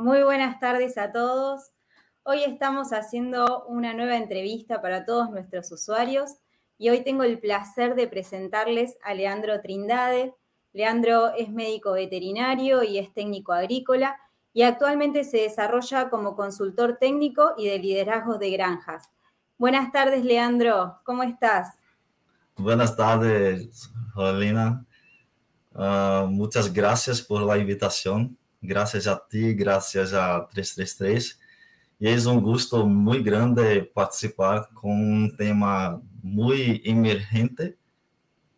[0.00, 1.72] Muy buenas tardes a todos.
[2.22, 6.36] Hoy estamos haciendo una nueva entrevista para todos nuestros usuarios
[6.78, 10.34] y hoy tengo el placer de presentarles a Leandro Trindade.
[10.72, 14.16] Leandro es médico veterinario y es técnico agrícola
[14.54, 19.10] y actualmente se desarrolla como consultor técnico y de liderazgo de granjas.
[19.58, 20.98] Buenas tardes, Leandro.
[21.04, 21.78] ¿Cómo estás?
[22.56, 24.82] Buenas tardes, Rolina.
[25.74, 28.39] Uh, muchas gracias por la invitación.
[28.62, 31.38] Gracias a ti, gracias a 333.
[32.00, 37.76] E é um gosto muito grande participar com um tema muito emergente,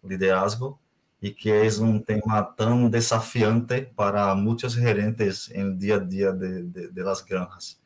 [0.03, 0.79] liderazgo,
[1.21, 6.65] e que é um tema tão desafiante para muitos gerentes no dia a dia de,
[6.65, 7.81] de, de las granjas.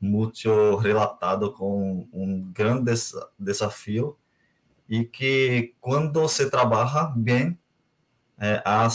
[0.00, 2.92] Muito relatado com um grande
[3.38, 4.18] desafio
[4.88, 7.56] e que quando se trabalha bem,
[8.36, 8.88] é, há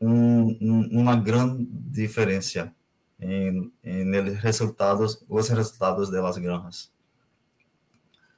[0.00, 2.74] um, um, uma grande diferença
[3.20, 6.90] em, em resultados, os resultados de las granjas.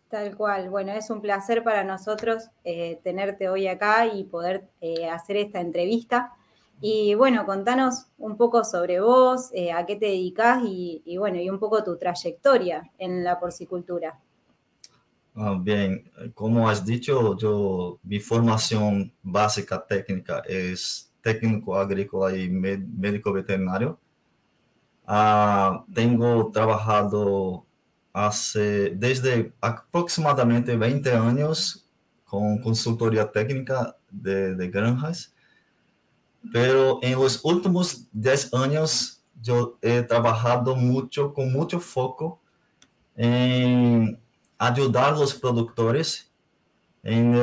[0.08, 0.68] Tal cual.
[0.68, 5.60] Bueno, es un placer para nosotros eh, tenerte hoy acá y poder eh, hacer esta
[5.60, 6.34] entrevista.
[6.82, 11.40] Y bueno, contanos un poco sobre vos, eh, a qué te dedicas y, y, bueno,
[11.40, 14.18] y un poco tu trayectoria en la porcicultura.
[15.34, 23.32] Ah, bien, como has dicho, yo, mi formación básica técnica es técnico agrícola y médico
[23.32, 23.98] veterinario.
[25.06, 27.64] Ah, tengo trabajado
[28.12, 31.88] hace, desde aproximadamente 20 años
[32.24, 35.34] con consultoría técnica de, de granjas,
[36.52, 42.40] pero en los últimos 10 años yo he trabajado mucho, con mucho foco
[43.16, 44.18] en
[44.58, 46.30] ayudar a los productores
[47.02, 47.34] en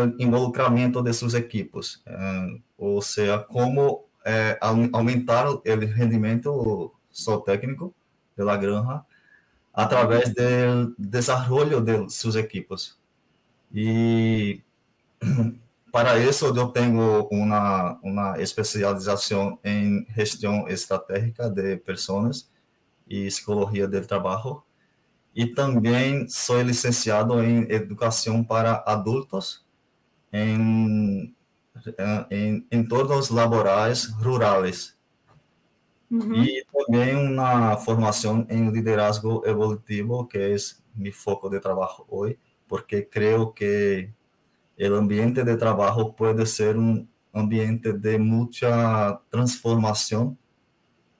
[1.03, 2.61] de sus equipos, eh,
[2.95, 6.93] o sea, cómo eh, aumentar el rendimiento
[7.45, 7.93] técnico
[8.35, 9.05] de la granja
[9.73, 12.99] a través del desarrollo de sus equipos.
[13.71, 14.61] Y
[15.91, 22.49] para eso yo tengo una, una especialización en gestión estratégica de personas
[23.07, 24.65] y psicología del trabajo.
[25.33, 29.65] Y también soy licenciado en educación para adultos
[30.31, 31.35] en,
[32.29, 34.99] en entornos laborales rurales
[36.11, 36.43] Uhum.
[36.43, 40.55] E também uma formação em liderazgo evolutivo, que é
[40.95, 44.09] meu foco de trabalho hoje, porque creio que
[44.79, 50.35] o ambiente de trabalho pode ser um ambiente de muita transformação,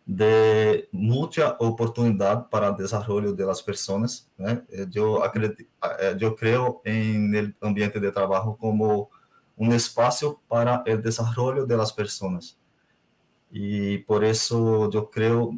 [0.08, 4.28] de muita oportunidade para o desenvolvimento das pessoas.
[4.36, 4.64] Né?
[4.96, 5.70] Eu acredito,
[6.20, 9.12] eu creio em ambiente de trabalho como
[9.60, 12.58] um espaço para o desenvolvimento das pessoas
[13.52, 15.58] y por eso yo creo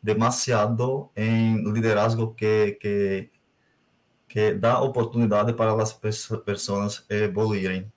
[0.00, 3.30] demasiado en liderazgo que, que,
[4.28, 7.90] que da oportunidad para las personas evoluir.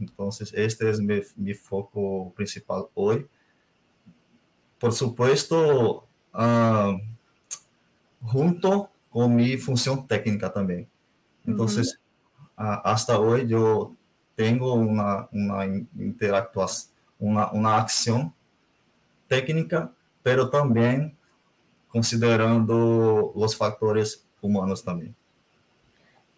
[0.00, 3.28] Entonces, este es mi, mi foco principal hoy.
[4.78, 6.98] Por supuesto, uh,
[8.22, 10.88] junto con mi función técnica también.
[11.44, 12.00] Entonces,
[12.56, 12.78] uh -huh.
[12.78, 13.94] uh, hasta hoy yo
[14.42, 16.90] tengo una, una interactuación
[17.22, 18.32] uma, uma ação
[19.28, 19.92] técnica,
[20.24, 21.16] pero também
[21.88, 25.14] considerando os fatores humanos também.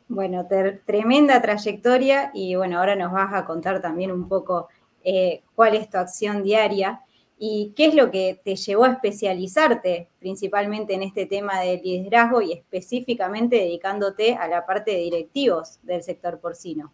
[0.06, 0.47] Bueno,
[0.84, 4.69] tremenda trayectoria y bueno, ahora nos vas a contar también un poco
[5.03, 7.00] eh, cuál es tu acción diaria
[7.38, 12.43] y qué es lo que te llevó a especializarte principalmente en este tema de liderazgo
[12.43, 16.93] y específicamente dedicándote a la parte de directivos del sector porcino.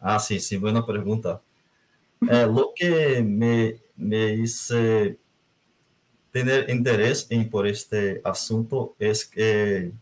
[0.00, 1.40] Ah, sí, sí, buena pregunta.
[2.26, 5.18] É, lo que me, me hice
[6.32, 9.92] tener interés en por este asunto es que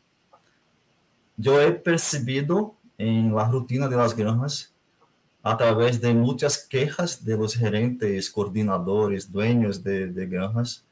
[1.36, 4.72] yo he percibido en la rutina de las granjas
[5.42, 10.84] a través de muchas quejas de los gerentes, coordinadores, dueños de, de granjas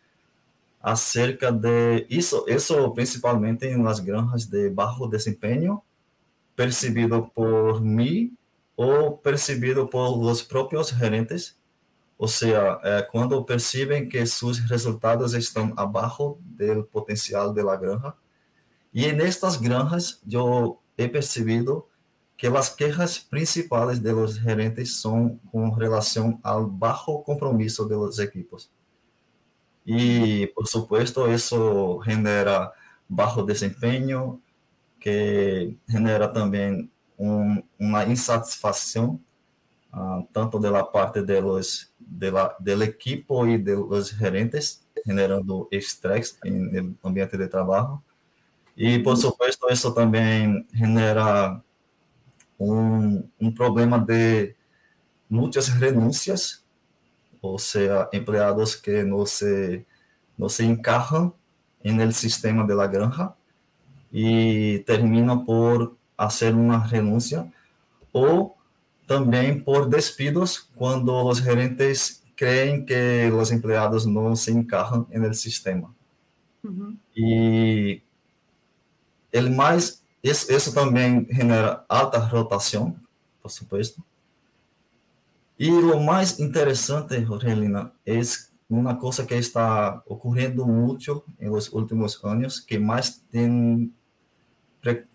[0.81, 5.83] acerca de eso, eso principalmente en las granjas de bajo desempeño,
[6.55, 8.31] percibido por mí
[8.77, 11.57] ou percebido os próprios gerentes,
[12.19, 18.15] ou seja, é, quando percebem que seus resultados estão abaixo do potencial da granja.
[18.93, 21.85] E nestas granjas, eu he percebido
[22.37, 28.71] que as queixas principais dos gerentes são com relação ao baixo compromisso dos equipos.
[29.87, 32.73] E, por supuesto, isso genera
[33.09, 34.41] baixo desempenho,
[34.99, 39.21] que genera também um, uma insatisfação
[39.93, 44.85] uh, tanto da parte de los, de la, del equipo de los gerentes.
[45.05, 48.03] generando estrés en el ambiente de trabajo.
[48.75, 51.63] Y por supuesto, eso también genera
[52.59, 54.57] un, un problema de
[55.29, 56.65] muchas renuncias,
[57.41, 59.87] o sea, empleados que no se,
[60.37, 61.33] no se encajan
[61.83, 63.37] en el sistema de la granja
[64.11, 67.47] y terminam por fazer uma renúncia,
[68.13, 68.57] ou
[69.07, 75.95] também por despidos, quando os gerentes creem que os empregados não se encaixam no sistema.
[76.63, 76.97] Uhum.
[77.15, 78.01] E
[79.33, 82.97] ele mais isso, isso também genera alta rotação,
[83.43, 84.03] por supuesto.
[85.59, 88.19] E o mais interessante, Rogelina, é
[88.69, 93.93] uma coisa que está ocorrendo muito nos últimos anos, que mais tem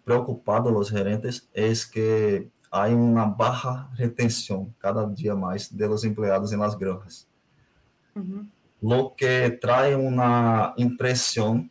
[0.03, 6.51] preocupado los gerentes es que hay una baja retención cada día más de los empleados
[6.53, 7.27] en las granjas,
[8.15, 8.49] uh -huh.
[8.81, 11.69] lo que trae una impresión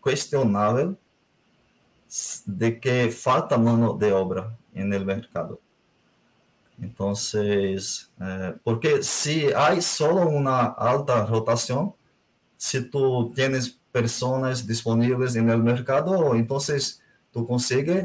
[0.00, 0.96] cuestionable
[2.46, 5.60] de que falta mano de obra en el mercado.
[6.80, 11.92] Entonces, eh, porque si hay solo una alta rotación,
[12.56, 17.02] si tú tienes personas disponibles en el mercado, entonces
[17.32, 18.04] tú consigues,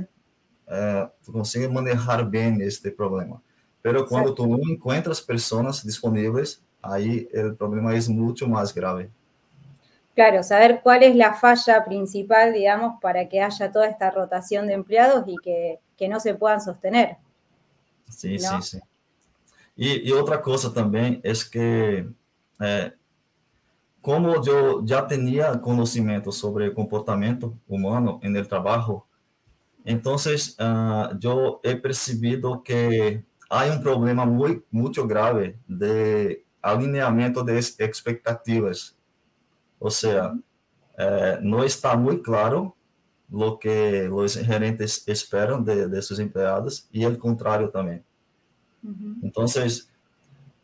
[0.67, 3.39] uh, tú consigues manejar bien este problema.
[3.79, 4.35] Pero cuando sí.
[4.37, 9.11] tú no encuentras personas disponibles, ahí el problema es mucho más grave.
[10.15, 14.73] Claro, saber cuál es la falla principal, digamos, para que haya toda esta rotación de
[14.73, 17.17] empleados y que, que no se puedan sostener.
[18.09, 18.61] Sí, ¿no?
[18.63, 18.83] sí, sí.
[19.75, 22.07] Y, y, otra cosa también es que
[22.59, 22.93] eh,
[24.03, 29.01] como eu já tinha conhecimento sobre comportamento humano no trabalho,
[29.85, 37.57] então uh, eu he percebido que há um problema muito, muito grave de alinhamento de
[37.57, 38.93] expectativas.
[39.79, 40.37] Ou seja,
[40.97, 42.73] eh, não está muito claro
[43.31, 48.03] o que os gerentes esperam de, de seus empregados e o contrário também.
[48.83, 49.19] Uhum.
[49.23, 49.45] Então,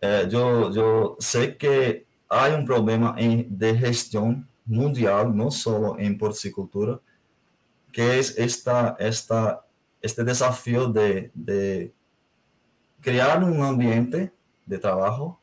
[0.02, 6.16] eh, eu, eu sei que há um problema em, de gestão mundial, não só em
[6.16, 7.00] porcicultura,
[7.92, 9.64] que é esta, esta,
[10.02, 11.92] este desafio de, de
[13.02, 14.32] criar um ambiente
[14.66, 15.36] de trabalho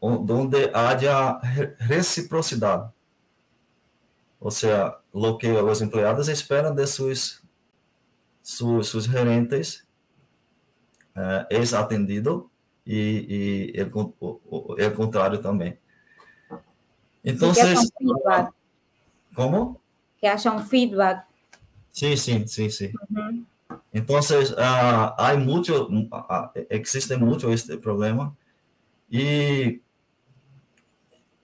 [0.00, 1.38] onde haja
[1.78, 2.90] reciprocidade.
[4.40, 7.42] Ou seja, o que os empregados esperam de seus,
[8.42, 9.84] seus, seus gerentes
[11.16, 12.48] uh, é atendido
[12.86, 15.76] e, e o, o contrário também.
[17.22, 17.92] Entonces,
[19.34, 19.80] ¿cómo?
[20.20, 21.26] Que haya un feedback.
[21.90, 22.92] Sí, sí, sí, sí.
[23.10, 23.46] Uh -huh.
[23.92, 28.34] Entonces, uh, hay mucho, uh, existe mucho este problema
[29.08, 29.82] y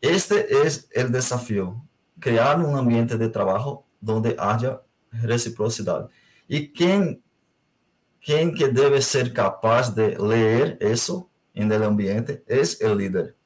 [0.00, 1.82] este es el desafío,
[2.20, 4.80] crear un ambiente de trabajo donde haya
[5.10, 6.08] reciprocidad.
[6.46, 7.22] ¿Y quién,
[8.24, 13.36] quién que debe ser capaz de leer eso en el ambiente es el líder.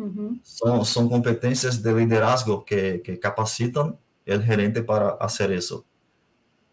[0.00, 0.40] Uhum.
[0.42, 5.84] São, são competências de liderazgo que, que capacitam o gerente para fazer isso.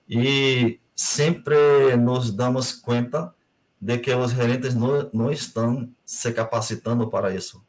[0.08, 3.34] E sempre nos damos conta
[3.80, 7.62] de que os gerentes não, não estão se capacitando para isso.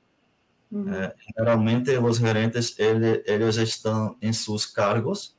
[0.70, 0.92] Uhum.
[0.92, 5.36] É, geralmente, os gerentes ele, eles estão em seus cargos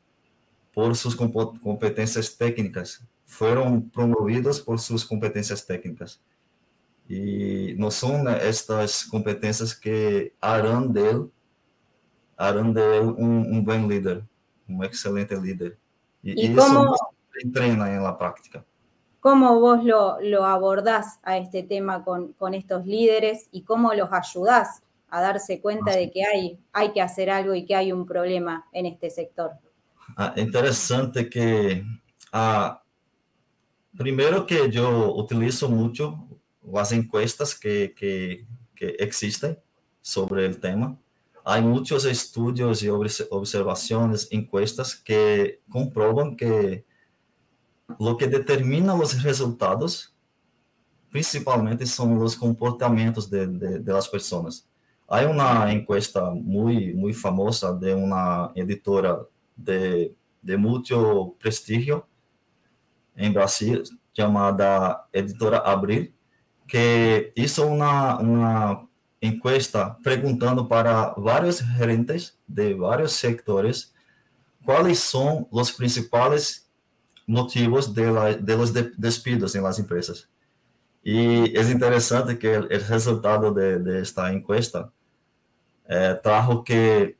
[0.73, 3.01] por suas competências técnicas.
[3.25, 6.19] Foram promovidos por suas competências técnicas.
[7.09, 11.27] E não são estas competências que harão dele,
[12.37, 14.23] harão dele um, um bom líder,
[14.67, 15.75] um excelente líder.
[16.23, 16.95] E, e isso como,
[17.51, 18.63] treina em la prática.
[19.19, 24.09] ¿Cómo vos lo, lo abordás a este tema con, con, estos líderes y cómo los
[24.13, 28.05] ayudás a darse cuenta de que hay, hay que hacer algo y que hay un
[28.05, 29.51] problema en este sector?
[30.15, 31.83] Ah, interesante que,
[32.31, 32.81] ah,
[33.97, 36.28] primero que yo utilizo mucho
[36.77, 38.45] as encuestas que, que,
[38.75, 39.57] que existem
[40.01, 40.97] sobre o tema.
[41.43, 46.83] Há muitos estudos e observações, encuestas que comprovam que
[47.97, 50.13] o que determina os resultados,
[51.09, 54.67] principalmente, são os comportamentos de, de, de las pessoas.
[55.07, 59.25] Há uma encuesta muito muito famosa de uma editora
[59.57, 62.03] de, de muito prestígio
[63.17, 63.81] em Brasil,
[64.15, 66.13] chamada Editora Abril,
[66.69, 68.88] que hizo una, una
[69.19, 73.93] encuesta preguntando para varios gerentes de varios sectores
[74.63, 76.69] cuáles son los principales
[77.25, 80.29] motivos de, de de, despidos en las empresas.
[81.03, 84.91] Y es interesante que el resultado de, de, esta encuesta
[85.88, 87.17] eh, trajo que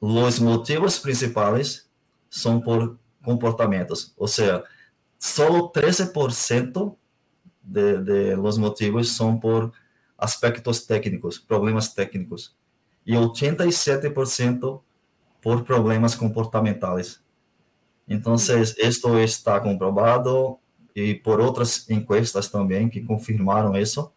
[0.00, 1.90] los motivos principales
[2.28, 4.62] son por comportamientos, o sea,
[5.18, 6.96] solo 13%
[7.62, 9.72] de, de los motivos son por
[10.16, 12.56] aspectos técnicos, problemas técnicos,
[13.04, 14.82] y 87%
[15.42, 17.22] por problemas comportamentais.
[18.08, 20.58] Então, isto está comprovado
[20.94, 24.10] e por outras encuestas também que confirmaram isso.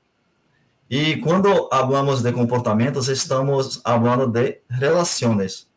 [0.89, 5.70] E quando falamos de comportamentos, estamos falando de relações.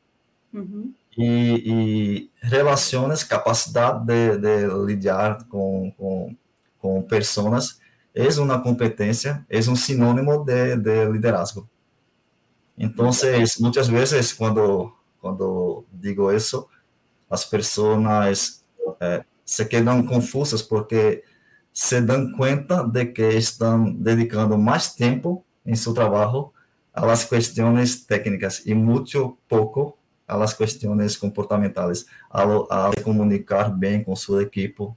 [0.52, 0.95] Uhum.
[1.16, 6.37] E, e, capacidade de, de lidar com, com,
[6.78, 7.81] com pessoas,
[8.14, 11.69] é uma competência, é um sinônimo de, de liderazgo.
[12.78, 13.11] Então,
[13.61, 14.92] muitas vezes, quando
[15.23, 16.69] quando digo isso,
[17.31, 18.61] as pessoas
[19.00, 21.23] é, se quedam confusas porque
[21.73, 26.52] se dão conta de que estão dedicando mais tempo em seu trabalho
[26.92, 29.97] às questões técnicas e muito pouco
[30.41, 34.89] às questões comportamentais, a, a comunicar bem com sua equipe,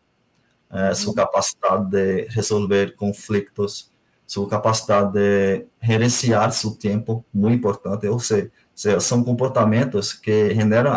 [0.72, 3.92] é, sua capacidade de resolver conflitos,
[4.28, 8.52] sua capacidade de gerenciar seu tempo, muito importante, ou seja,
[9.00, 10.92] são comportamentos que generam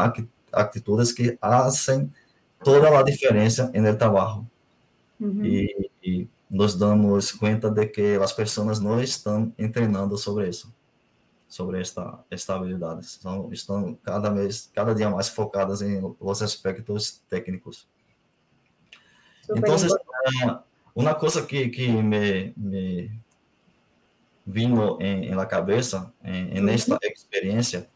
[0.52, 2.10] atitudes que fazem
[2.64, 4.46] toda a diferença no trabalho.
[5.20, 5.44] Uhum.
[5.44, 10.72] E, e, nos damos conta de que as pessoas não estão treinando sobre isso,
[11.48, 13.04] sobre esta, esta habilidade.
[13.04, 17.88] Estão, estão cada vez, cada dia mais focadas em os aspectos técnicos.
[19.42, 20.62] Super então,
[20.94, 23.20] uma coisa que, que me, me
[24.44, 27.88] vino en, en la cabeza en, en, esta experiencia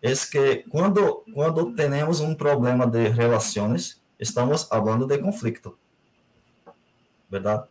[0.00, 5.78] es que cuando, cuando tenemos un problema de relaciones, estamos hablando de conflicto,
[7.30, 7.68] ¿verdad?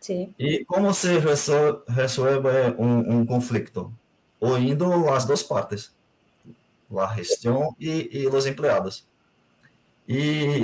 [0.00, 0.34] Sí.
[0.38, 3.92] ¿Y cómo se resuelve, resuelve un, un, conflicto?
[4.44, 5.92] Oyendo las dos partes,
[6.90, 9.06] la gestión y, y los empleados.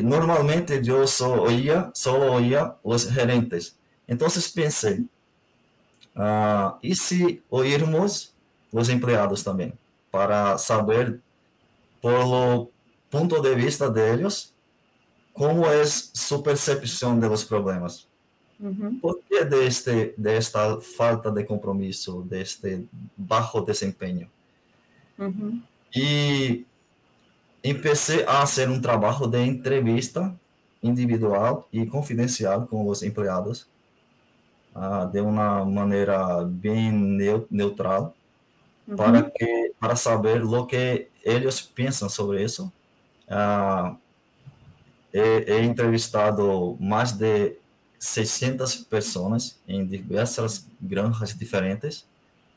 [0.02, 2.76] Normalmente yo solo oía, solo oía
[3.12, 3.76] gerentes.
[4.06, 5.04] Entonces pensé,
[6.14, 8.34] Uh, e se ouvirmos
[8.72, 9.72] os empregados também,
[10.10, 11.20] para saber,
[12.02, 12.70] pelo
[13.08, 14.52] ponto de vista deles,
[15.32, 18.08] como é sua percepção dos problemas.
[18.60, 18.98] Uhum.
[19.00, 22.86] Por que deste, desta falta de compromisso, deste
[23.16, 24.28] baixo desempenho?
[25.18, 25.62] Uhum.
[25.94, 26.66] E
[27.62, 30.34] comecei a fazer um trabalho de entrevista
[30.82, 33.66] individual e confidencial com os empregados
[34.74, 36.92] uh, de uma maneira bem
[37.50, 38.14] neutral
[38.86, 38.96] uhum.
[38.96, 42.70] para que para saber o que eles pensam sobre isso.
[43.28, 43.96] Uh,
[45.12, 47.56] he, he, entrevistado mais de
[48.00, 52.06] 600 pessoas em diversas granjas diferentes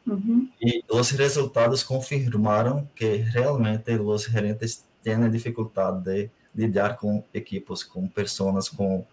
[0.07, 0.49] uhum.
[0.59, 8.07] e os resultados confirmaram que realmente os gerentes têm dificuldade de lidar com equipes, com
[8.07, 9.05] pessoas com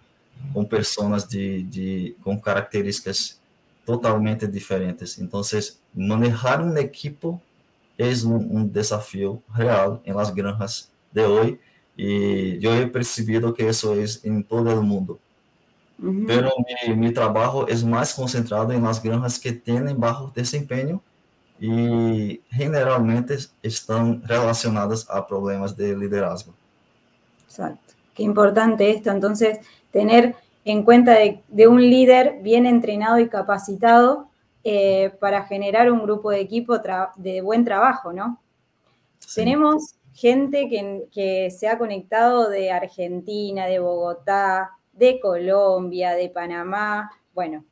[0.54, 3.38] com pessoas de, de com características
[3.84, 5.18] totalmente diferentes.
[5.18, 5.42] Então,
[5.94, 7.42] manejar um equipo
[7.98, 11.58] é um, um desafio real em las granjas de hoje
[11.98, 15.20] e eu he percebido que isso é em todo o mundo.
[16.02, 16.24] Uhum.
[16.26, 16.50] Pero
[16.86, 21.00] mi, mi trabalho é mais concentrado em las granjas que têm baixo desempenho
[21.60, 26.54] e generalmente estão relacionadas a problemas de liderazgo.
[27.46, 27.94] Exacto.
[28.14, 29.10] Qué importante esto.
[29.10, 29.58] Entonces,
[29.90, 31.16] tener en cuenta
[31.48, 34.28] de, un líder bien entrenado y capacitado
[34.64, 36.78] eh, para generar un grupo de equipo
[37.16, 38.40] de buen trabajo, ¿no?
[39.34, 47.10] Tenemos gente que, que, se ha conectado de Argentina, de Bogotá, de Colombia, de Panamá.
[47.34, 47.64] Bueno,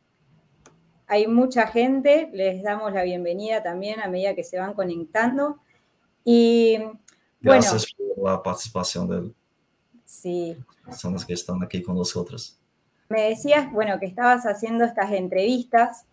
[1.07, 5.59] hay mucha gente, les damos la bienvenida también a medida que se van conectando.
[6.25, 6.79] Y
[7.41, 9.35] Gracias por la participación del
[10.05, 10.57] Sí.
[10.97, 12.59] Son las que están aquí con nosotros.
[13.11, 16.07] Me decías, bueno, que estabas haciendo estas entrevistas.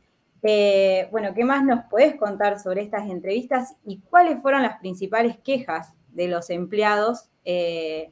[0.43, 5.37] Eh, bueno, ¿qué más nos puedes contar sobre estas entrevistas y cuáles fueron las principales
[5.37, 8.11] quejas de los empleados eh,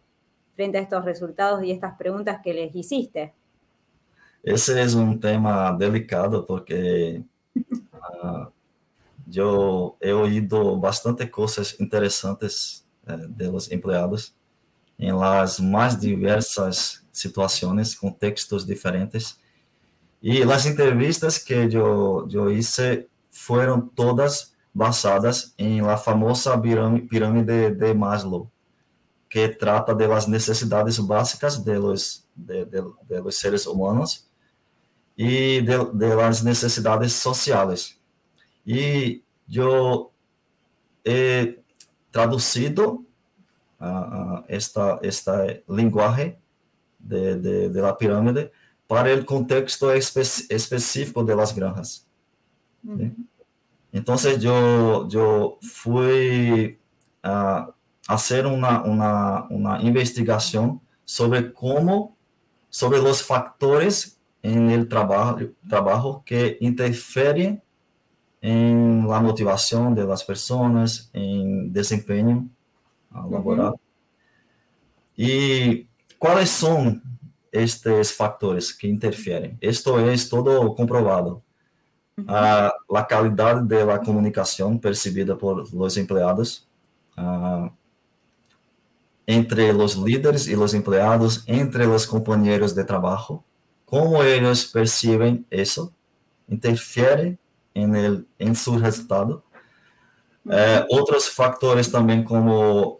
[0.55, 3.33] frente a estos resultados y estas preguntas que les hiciste?
[4.43, 7.23] Ese es un tema delicado porque
[7.55, 8.45] uh,
[9.25, 14.35] yo he oído bastante cosas interesantes uh, de los empleados
[14.97, 19.37] em las mais diversas situações, contextos diferentes.
[20.21, 27.93] E as entrevistas que eu, eu hice foram todas basadas em la famosa pirâmide de
[27.93, 28.49] Maslow,
[29.33, 34.29] que trata de las necessidades básicas de los, de, de, de los seres humanos
[35.17, 37.99] e de, de las necessidades sociais.
[38.63, 40.11] y yo
[41.03, 41.63] he
[42.11, 43.03] traducido
[43.79, 46.37] uh, esta, esta lenguaje
[46.99, 48.51] de, de, de, la pirámide
[48.85, 52.05] para el contexto espe específico de las granjas.
[52.83, 53.15] Uh -huh.
[53.91, 56.77] Entonces yo, yo fui
[57.23, 57.72] a
[58.07, 62.17] hacer una, una, una investigación sobre cómo,
[62.69, 67.61] sobre los factores en el trabajo, trabajo que interfieren
[68.41, 72.49] en la motivación de las personas, en desempeño
[73.13, 73.69] laboral.
[73.69, 73.79] Uh -huh.
[75.15, 77.01] ¿Y cuáles son
[77.51, 79.57] estos factores que interfieren?
[79.61, 81.41] Esto es todo comprobado.
[82.17, 82.69] Uh -huh.
[82.69, 86.67] uh, la calidad de la comunicación percibida por los empleados,
[87.15, 87.71] ah,
[89.25, 93.43] entre los líderes y los empleados, entre los compañeros de trabajo,
[93.85, 95.91] cómo ellos perciben eso,
[96.47, 97.37] interfiere
[97.73, 99.43] en, el, en su resultado.
[100.45, 102.99] Uh, outros fatores também como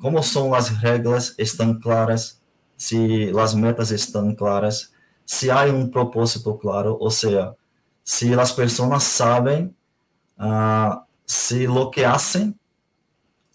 [0.00, 2.40] como são as regras estão claras,
[2.76, 4.92] se as metas estão claras,
[5.26, 7.54] se há um propósito claro, ou seja,
[8.02, 9.74] se as pessoas sabem
[10.38, 12.58] uh, se lo que hacen,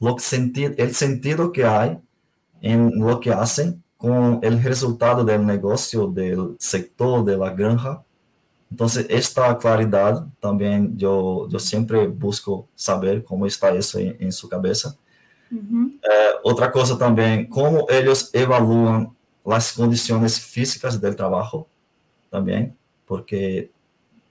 [0.06, 2.00] lo que sentido, el sentido que há
[2.62, 8.04] em lo que hacen com o resultado do negócio, do sector, da granja,
[8.72, 14.50] então, esta claridade também eu, eu sempre busco saber como está isso em, em sua
[14.50, 14.98] cabeça.
[15.52, 15.98] Uhum.
[16.04, 21.66] É, outra coisa também, como eles evaluam as condições físicas do trabalho
[22.30, 23.70] também, porque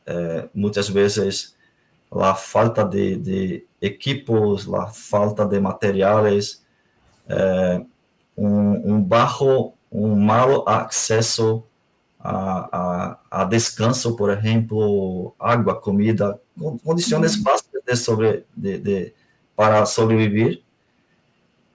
[0.04, 1.53] é, muitas vezes
[2.22, 6.64] a falta de, de equipos, a falta de materiais,
[7.28, 7.82] é,
[8.36, 11.64] um, um baixo, um mau acesso
[12.18, 16.40] a, a, a, descanso, por exemplo, água, comida,
[16.82, 17.42] condições uhum.
[17.42, 19.14] básicas de sobre, de, de,
[19.54, 20.62] para sobreviver,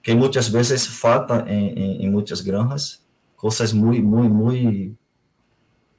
[0.02, 3.00] que muitas vezes falta em, em, em, muitas granjas,
[3.36, 4.98] coisas muito, muito, muito,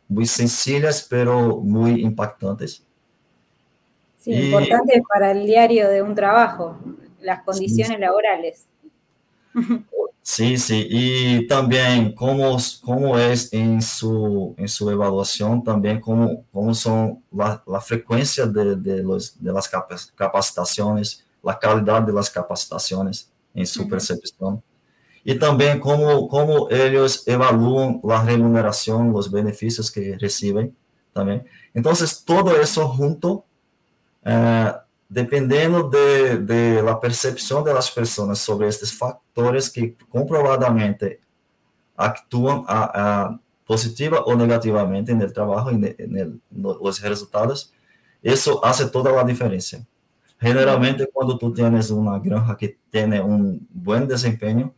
[0.09, 2.83] muito sencillas, pero muito impactantes.
[4.21, 6.77] Sí, y, importante para el diario de un trabajo,
[7.21, 8.01] las condiciones sí.
[8.01, 8.67] laborales.
[10.21, 16.73] Sí, sí, y también cómo, cómo es en su, en su evaluación, también cómo, cómo
[16.75, 19.67] son la, la frecuencia de, de, los, de las
[20.15, 24.61] capacitaciones, la calidad de las capacitaciones en su percepción.
[25.23, 30.75] Y también cómo, cómo ellos evalúan la remuneración, los beneficios que reciben
[31.13, 31.43] también.
[31.73, 33.45] Entonces, todo eso junto
[34.23, 41.19] eh, dependendo de, de la percepção das pessoas sobre estes fatores que comprovadamente
[41.97, 47.71] actuam a, a positiva ou negativamente no trabalho e nos resultados,
[48.23, 49.85] isso faz toda a diferença.
[50.41, 54.73] Generalmente, quando tu tens uma granja que tem um bom desempenho,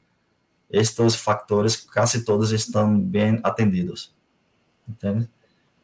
[0.70, 4.14] estes fatores quase todos estão bem atendidos.
[4.90, 5.30] Entende?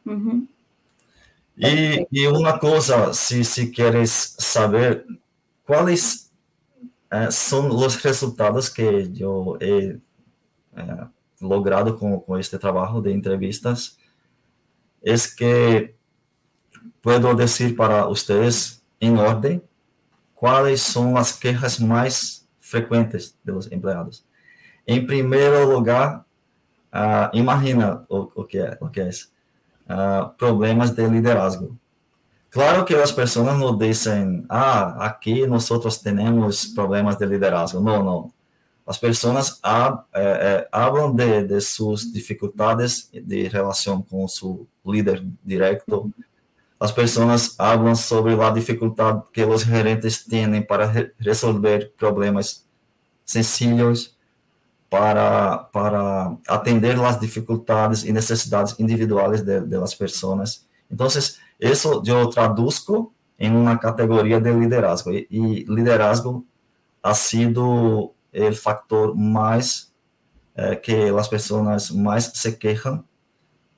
[0.04, 0.46] Uhum.
[1.62, 5.04] E, e uma coisa, se, se queres saber
[5.66, 6.32] quais
[7.10, 8.82] eh, são os resultados que
[9.18, 9.98] eu he
[10.74, 11.06] eh,
[11.40, 13.98] logrado com, com este trabalho de entrevistas,
[15.04, 15.94] é que
[17.02, 19.62] puedo dizer para vocês, em ordem,
[20.34, 24.24] quais são as queixas mais frequentes dos empregados.
[24.86, 26.24] Em primeiro lugar,
[26.92, 29.30] uh, imagina o, o que é, o que é isso
[29.90, 31.76] uh, problemas de liderazgo.
[32.50, 35.68] Claro que as pessoas não dizem, ah, aqui nós
[36.02, 37.80] temos problemas de liderazgo.
[37.80, 38.32] Não, não.
[38.84, 39.60] As pessoas
[40.12, 46.12] é, falam de, de suas dificuldades de relação com seu líder direto.
[46.80, 52.66] As pessoas falam sobre a dificuldade que os gerentes têm para re resolver problemas
[53.24, 54.16] sencillos
[54.90, 59.40] para, para atender as dificuldades e necessidades individuais
[59.78, 60.66] las pessoas.
[60.90, 61.06] Então,
[61.60, 65.12] isso eu traduzco em uma categoria de liderazgo.
[65.12, 66.44] E, e liderazgo
[67.00, 69.94] ha sido o fator mais
[70.56, 73.04] eh, que as pessoas mais se queixam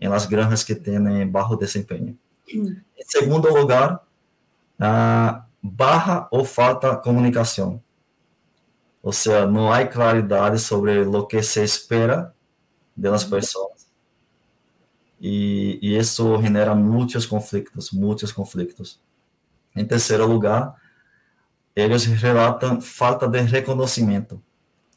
[0.01, 2.19] em las granjas que têm baixo desempenho.
[2.49, 4.03] Em segundo lugar,
[4.81, 7.81] uh, barra ou falta comunicação
[9.03, 12.33] ou seja, não há claridade sobre o que se espera
[12.97, 13.89] das pessoas.
[15.21, 19.01] E, e isso genera muitos conflitos, muitos conflitos.
[19.75, 20.75] Em terceiro lugar,
[21.75, 24.43] eles relatam falta de reconhecimento.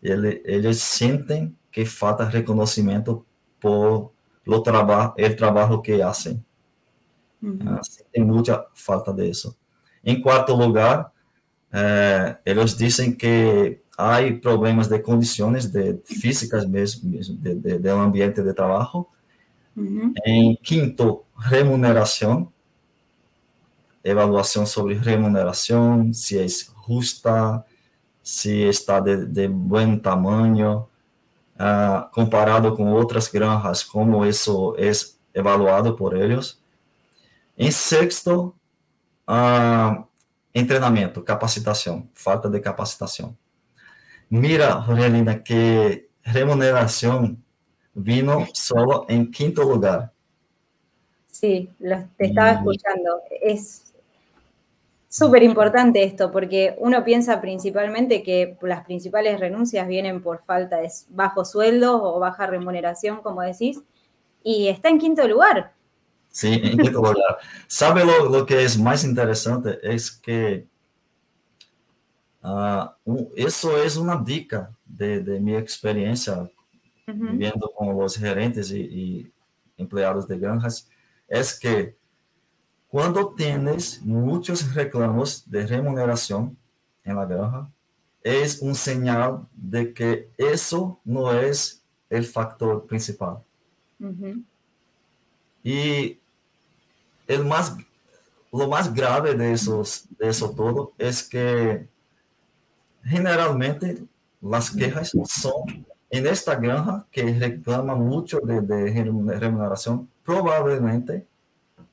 [0.02, 3.26] Eles, eles sentem que falta reconhecimento
[3.60, 4.12] por
[4.46, 6.44] o trabalho, o trabalho que fazem.
[7.42, 7.80] Uhum.
[8.12, 9.56] tem muita falta disso.
[10.04, 11.12] Em quarto lugar,
[11.72, 17.90] é, eles dizem que há problemas de condições de físicas mesmo, mesmo de, de, de
[17.90, 19.06] ambiente de trabalho.
[19.76, 20.14] Uhum.
[20.26, 22.52] Em quinto, remuneração,
[24.12, 26.46] avaliação sobre remuneração, se é
[26.88, 27.66] justa,
[28.24, 30.88] se está de, de bom tamanho,
[31.56, 34.92] uh, comparado com outras granjas, como isso é
[35.34, 36.60] evaluado por eles.
[37.58, 38.56] Em sexto,
[39.28, 40.06] uh,
[40.54, 43.36] treinamento, capacitação, falta de capacitação.
[44.30, 47.38] Mira, Rogelina, que remuneração
[47.96, 50.12] vino solo em quinto lugar.
[51.28, 53.22] Sí, lo, te estaba escuchando.
[53.42, 53.94] Es
[55.08, 60.90] súper importante esto, porque uno piensa principalmente que las principales renuncias vienen por falta de
[61.10, 63.82] bajo sueldo o baja remuneración, como decís,
[64.44, 65.74] y está en quinto lugar.
[66.30, 67.16] Sí, en quinto lugar.
[67.68, 69.80] ¿Sabe lo, que es más interesante?
[69.82, 70.68] Es que
[72.46, 76.50] uh, eso es una dica de, de mi experiencia
[77.08, 79.32] viviendo con los gerentes y, y
[79.78, 80.88] empleados de granjas,
[81.28, 81.96] es que
[82.96, 86.58] Cuando tienes muchos reclamos de remuneración
[87.04, 87.70] en la granja,
[88.24, 93.44] es un señal de que eso no es el factor principal.
[95.62, 96.18] Y
[97.28, 97.76] el más,
[98.50, 101.90] lo más grave de, esos, de eso todo es que
[103.06, 104.04] generalmente
[104.42, 108.92] las quejas son en esta granja que reclama mucho de, de
[109.40, 111.26] remuneración, probablemente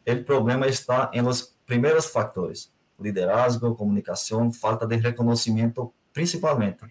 [0.07, 6.85] o problema está em los primeiros factores: liderazgo, comunicação, falta de reconhecimento, principalmente.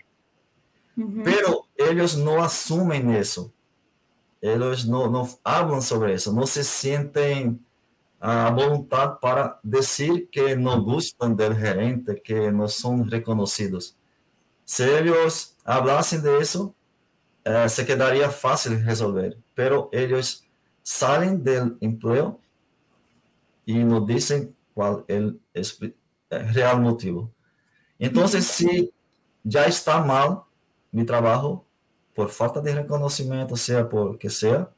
[0.98, 1.24] Uhum.
[1.24, 3.52] Pero eles não assumem isso.
[4.42, 7.60] Eles não, não falam sobre isso, não se sentem
[8.20, 13.96] a vontade para dizer que não gostam do gerente, que não são reconhecidos.
[14.72, 16.74] Se eles falassem disso,
[17.44, 19.38] eh, se quedaria fácil resolver.
[19.54, 20.48] Pero eles
[20.82, 22.40] saem do emprego
[23.68, 25.94] y nos dicen cuál es el
[26.54, 27.30] real motivo.
[28.00, 28.94] Entonces, si
[29.44, 30.44] ya está mal
[30.90, 31.66] mi trabajo,
[32.16, 34.72] por falta de reconocimiento, sea por que sea,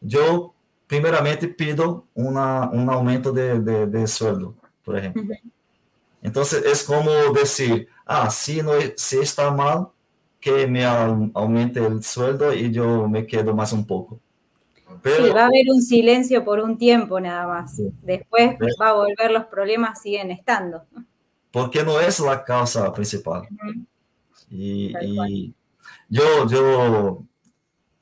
[0.00, 0.54] yo
[0.86, 5.22] primeramente pido una, un aumento de, de, de, sueldo, por ejemplo.
[6.26, 9.86] Entonces, es como decir, ah, si, no, si está mal,
[10.40, 14.18] que me aumente el sueldo y yo me quedo más un poco.
[15.04, 17.80] sí, va a haber un silencio por un tiempo nada más.
[18.02, 20.82] Después va a volver, los problemas siguen estando.
[21.52, 23.46] Porque no es la causa principal.
[24.50, 25.54] y,
[26.08, 27.22] yo, yo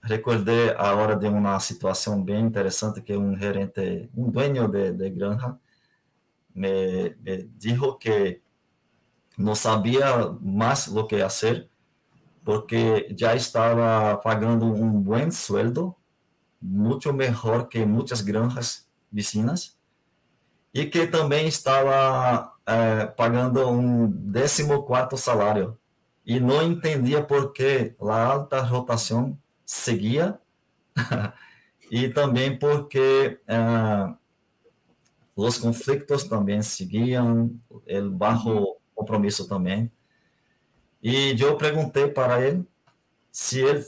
[0.00, 5.58] recordé ahora de una situación bien interesante que un gerente, un dueño de, de granja,
[6.54, 8.42] me, me, dijo que
[9.36, 11.68] no sabía más lo que hacer
[12.44, 15.96] porque ya estaba pagando un buen sueldo
[16.60, 19.78] muito melhor que muitas granjas vecinas
[20.72, 25.78] e que também estava é, pagando um 14 salário
[26.24, 30.38] e não entendia por que a alta rotação seguia
[31.90, 34.14] e também porque é,
[35.36, 39.90] os conflitos também seguiam, o baixo compromisso também.
[41.02, 42.64] E eu perguntei para ele
[43.30, 43.84] se ele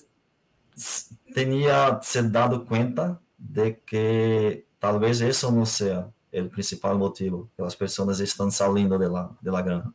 [1.33, 7.63] tenía se dado cuenta de que tal vez eso no sea el principal motivo que
[7.63, 9.93] las personas están saliendo de la, de la granja.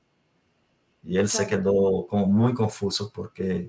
[1.03, 3.67] Y él se quedó como muy confuso porque,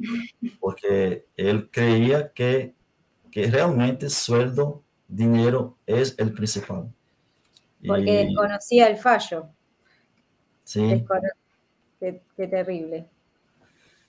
[0.61, 2.75] porque él creía que,
[3.31, 6.93] que realmente sueldo, dinero es el principal.
[7.87, 9.49] Porque y, desconocía el fallo.
[10.65, 10.87] Sí.
[10.87, 11.29] Descono
[11.99, 13.09] qué, qué, terrible.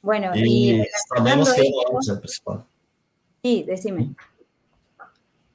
[0.01, 2.65] Bueno, y, y sabemos que no es el principal.
[3.41, 4.15] Sí, decime.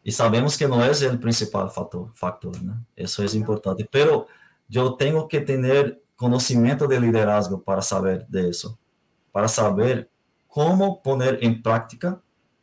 [0.09, 2.79] E sabemos que não é o principal fator, factor, né?
[2.97, 3.87] Isso é importante.
[3.91, 4.27] Pero
[4.73, 8.79] eu tenho que ter conhecimento de liderazgo para saber disso,
[9.31, 10.09] para saber
[10.47, 12.23] como poner em prática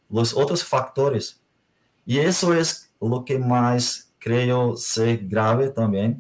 [0.10, 1.40] os outros fatores.
[2.08, 2.62] E isso é
[3.00, 6.20] o que mais creio ser grave também,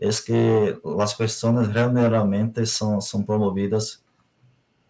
[0.00, 4.02] é que as pessoas realmente são, são promovidas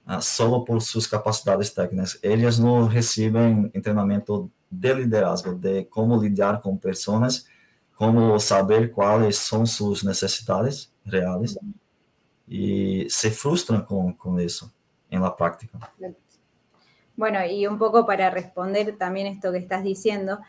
[0.08, 2.18] uh, solo por suas capacidades técnicas.
[2.22, 7.46] Eles não recebem treinamento de liderazgo, de como lidar com pessoas,
[7.96, 11.58] como saber quais são suas necessidades reais
[12.48, 14.72] e se frustram com, com isso
[15.10, 15.78] em la práctica.
[17.14, 20.40] Bueno, y un poco para responder también esto que estás diciendo,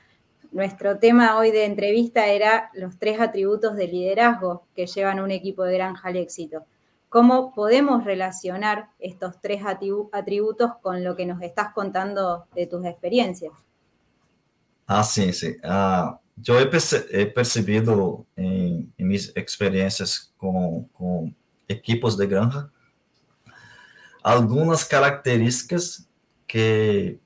[0.56, 5.66] nuestro tema hoy de entrevista era los tres atributos de liderazgo que llevan un equipo
[5.66, 6.64] de granja al éxito.
[7.10, 13.52] ¿Cómo podemos relacionar estos tres atributos con lo que nos estás contando de tus experiencias?
[14.88, 15.58] Ah, sí, sí.
[15.62, 21.36] Ah, yo he, percibido en, mis experiencias con, con
[21.68, 22.72] equipos de granja
[24.24, 26.08] algunas características
[26.48, 27.20] que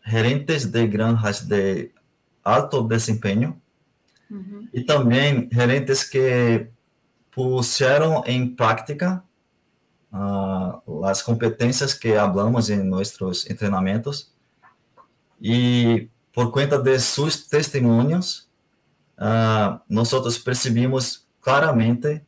[0.00, 1.92] gerentes de granjas de
[2.44, 3.60] alto desempenho.
[4.32, 4.66] Uhum.
[4.72, 6.66] e também gerentes que
[7.30, 9.22] puseram em prática
[10.10, 14.32] uh, as competências que hablamos em nossos treinamentos
[15.38, 18.48] e por conta de seus testemunhos
[19.18, 22.22] uh, nós percebimos claramente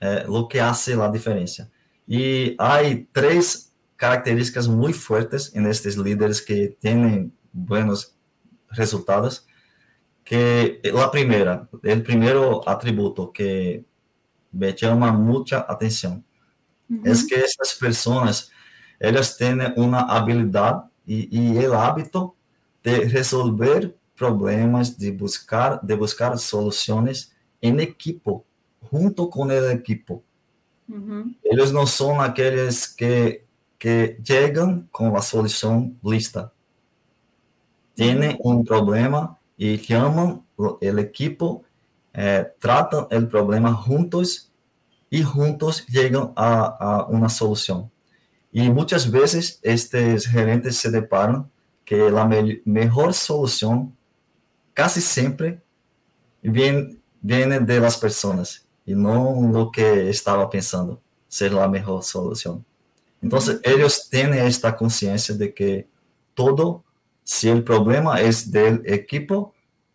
[0.00, 1.70] eh, o que hace a diferença
[2.08, 2.78] e há
[3.12, 8.14] três características muito fortes nestes líderes que têm buenos
[8.70, 9.44] resultados
[10.30, 13.84] que la primera, el primero atributo que
[14.52, 16.24] me llama mucha atención
[17.02, 18.48] es que estas personas,
[19.00, 22.36] ellas tienen una habilidad y, el hábito
[22.80, 28.44] de resolver problemas, de buscar, de buscar soluciones en equipo,
[28.88, 30.22] junto con el equipo.
[31.42, 33.44] Ellos no son aquellos que,
[33.76, 36.52] que llegan con la solución lista.
[37.96, 40.42] Tienen un problema y llaman
[40.80, 41.64] el equipo,
[42.14, 44.50] eh, tratan el problema juntos
[45.10, 47.90] y juntos llegan a, una solución.
[48.50, 51.50] Y muchas veces estos gerentes se deparan
[51.84, 53.94] que la me mejor solución
[54.72, 55.60] casi siempre
[56.40, 62.64] viene, viene de las personas y no lo que estaba pensando ser la mejor solución.
[63.20, 65.86] Entonces, ellos tienen esta conciencia de que
[66.32, 66.82] todo
[67.30, 69.54] si el problema es del equipo,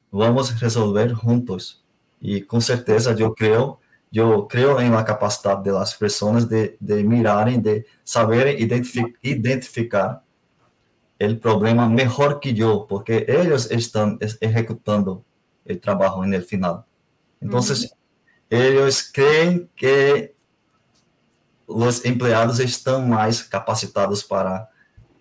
[0.10, 1.84] vamos a resolver juntos.
[2.22, 7.04] Y con certeza yo creo, yo creo en la capacidad de las personas de, de
[7.04, 10.24] mirar y de saber identific, identificar
[11.20, 15.22] el problema mejor que yo, porque ellos están ejecutando
[15.66, 16.86] el trabajo en el final.
[17.42, 17.94] Entonces,
[18.50, 20.34] ellos creen que
[21.68, 24.70] los empleados están más capacitados para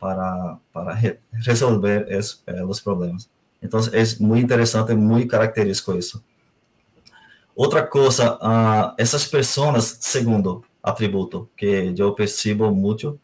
[0.05, 3.27] para, para re resolver es, eh, os problemas.
[3.63, 6.23] Então, é muito interessante, muito característico isso.
[7.57, 13.19] Outra coisa, uh, essas pessoas, segundo atributo que eu percebo muito,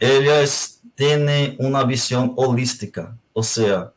[0.00, 3.92] elas têm uma visão holística, ou seja,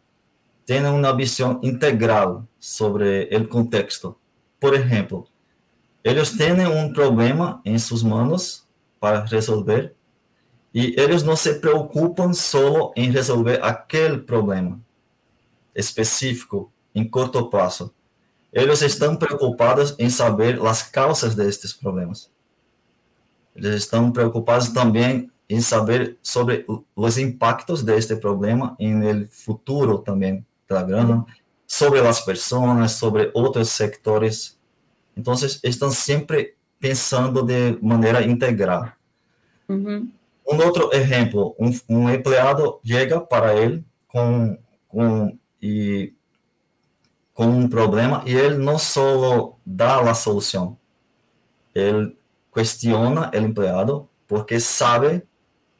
[0.65, 4.17] têm uma visão integral sobre o contexto.
[4.59, 5.25] Por exemplo,
[6.03, 8.67] eles têm um problema em suas mãos
[8.99, 9.95] para resolver
[10.73, 14.79] e eles não se preocupam só em resolver aquele problema
[15.75, 17.93] específico em curto prazo.
[18.53, 22.29] Eles estão preocupados em saber as causas destes problemas.
[23.55, 30.81] Eles estão preocupados também em saber sobre os impactos deste problema no futuro também da
[30.81, 31.25] granja,
[31.67, 34.57] sobre as pessoas, sobre outros setores.
[35.15, 38.91] Então, estão sempre pensando de maneira integral.
[39.67, 40.09] Uhum.
[40.47, 46.13] Um outro exemplo, um, um empregado chega para ele com, com, e,
[47.33, 50.77] com um problema e ele não só dá a solução,
[51.73, 52.15] ele
[52.53, 55.23] questiona o empregado porque sabe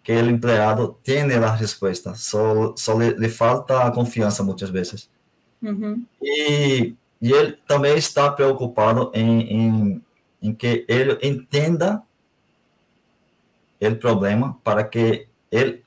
[0.04, 5.10] que o empregado tem a resposta, só, só lhe, lhe falta a confiança muitas vezes.
[5.62, 6.04] Uhum.
[6.22, 10.04] E, e ele também está preocupado em, em,
[10.42, 12.02] em que ele entenda
[13.90, 15.84] o problema para que ele,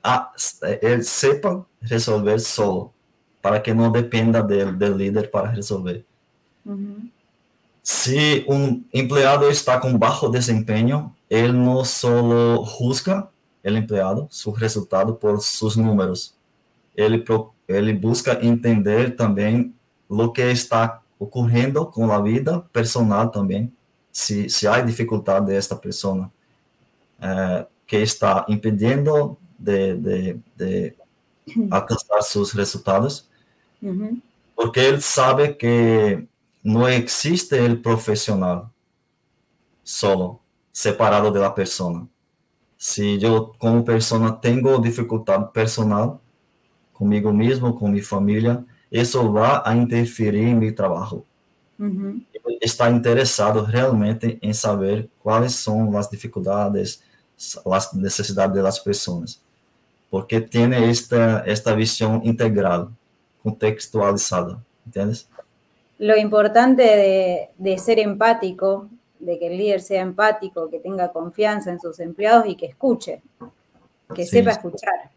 [0.81, 2.93] ele sepa resolver solo,
[3.41, 6.05] para que não dependa dele, do líder para resolver.
[6.65, 7.09] Uhum.
[7.81, 13.27] Se um empregado está com baixo desempenho, ele não só busca
[13.63, 16.35] o empregado, seu resultado por seus números,
[16.95, 17.23] ele,
[17.67, 19.73] ele busca entender também
[20.07, 23.71] o que está ocorrendo com a vida personal também,
[24.11, 26.31] se, se há dificuldade desta pessoa.
[27.19, 30.93] É, que está impedindo de, de, de
[31.69, 33.29] alcançar seus resultados,
[33.81, 34.21] uhum.
[34.55, 36.25] porque ele sabe que
[36.63, 38.71] não existe o profissional
[39.83, 40.39] solo,
[40.73, 42.07] separado da pessoa.
[42.77, 46.21] Se eu, como pessoa, tenho dificuldade personal
[46.91, 51.25] comigo mesmo, com minha família, isso vai a interferir em meu trabalho.
[51.77, 52.21] Uhum.
[52.33, 57.01] Ele está interessado realmente em saber quais são as dificuldades,
[57.65, 59.41] las necesidades de las personas,
[60.09, 62.89] porque tiene esta, esta visión integral,
[63.43, 64.61] contextualizada.
[64.85, 65.27] ¿entiendes?
[65.97, 71.71] Lo importante de, de ser empático, de que el líder sea empático, que tenga confianza
[71.71, 73.21] en sus empleados y que escuche,
[74.13, 74.31] que Sí.
[74.37, 75.11] sepa escuchar.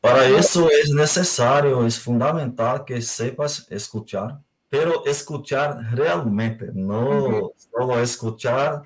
[0.00, 8.82] Para eso es necesario, es fundamental que sepas escuchar, pero escuchar realmente, no solo escuchar,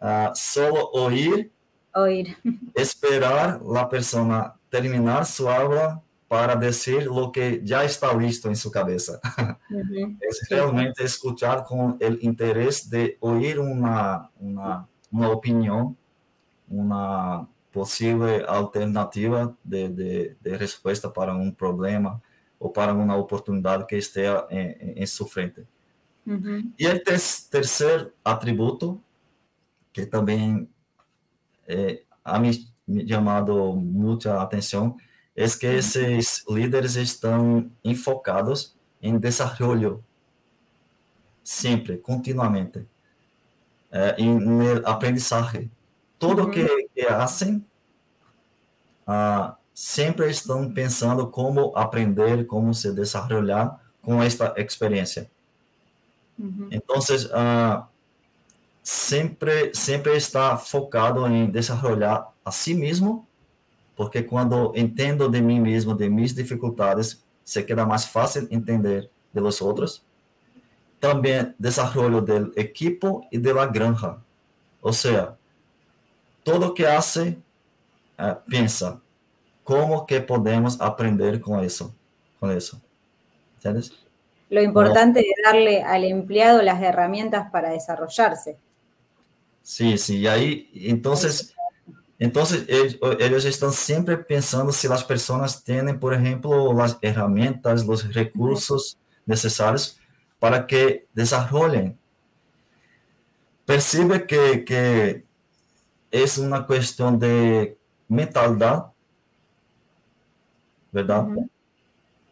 [0.00, 1.50] ah, solo oír,
[1.94, 2.36] Oír.
[2.74, 8.70] esperar la persona terminar su habla para decir lo que ya está listo en su
[8.70, 9.20] cabeza.
[9.70, 10.16] Ujú.
[10.20, 15.96] Es realmente escuchar con el interés de oír una, una, una opinión,
[16.68, 22.20] una posible alternativa de, de, de respuesta para un problema
[22.58, 25.64] o para una oportunidad que esté en, en, en su frente.
[26.26, 26.62] Ujú.
[26.76, 28.98] Y el ter- tercer atributo,
[29.96, 30.68] que también
[31.66, 32.50] eh, ha me,
[32.86, 34.94] me llamado mucha atención,
[35.34, 40.04] es que esses líderes estão enfocados em desarrollo
[41.42, 42.86] sempre, continuamente,
[43.90, 45.70] eh, em no aprendizaje.
[46.18, 46.50] Tudo Uhum.
[46.50, 47.64] que, que fazem,
[49.06, 55.30] ah, sempre estão pensando como aprender, como se desarrollar com esta experiência.
[56.38, 56.68] Ujú.
[56.70, 57.88] Entonces, ah,
[58.86, 63.26] sempre, sempre está focado em desarrollar a si mesmo,
[63.96, 69.40] porque quando entendo de mim mesmo, de minhas dificuldades, se queda mais fácil entender de
[69.40, 70.06] los outros.
[71.00, 74.18] Também desarrollo del equipo e de la granja.
[74.80, 75.36] Ou seja,
[76.44, 77.36] todo que hace,
[78.16, 79.00] ah, pensa,
[79.64, 81.92] como que podemos aprender com isso,
[82.38, 82.80] com isso.
[84.48, 88.58] Lo importante es darle al empleado las herramientas para desarrollarse.
[89.66, 91.52] Sí, sí, y ahí, entonces,
[92.20, 98.96] entonces ellos, están siempre pensando si las personas tienen, por ejemplo, las herramientas, los recursos
[99.24, 99.98] necesarios
[100.38, 101.98] para que desarrollen.
[103.64, 105.24] Percibe que, que
[106.12, 107.76] es una cuestión de
[108.06, 108.92] mentalidad,
[110.92, 111.26] ¿verdad?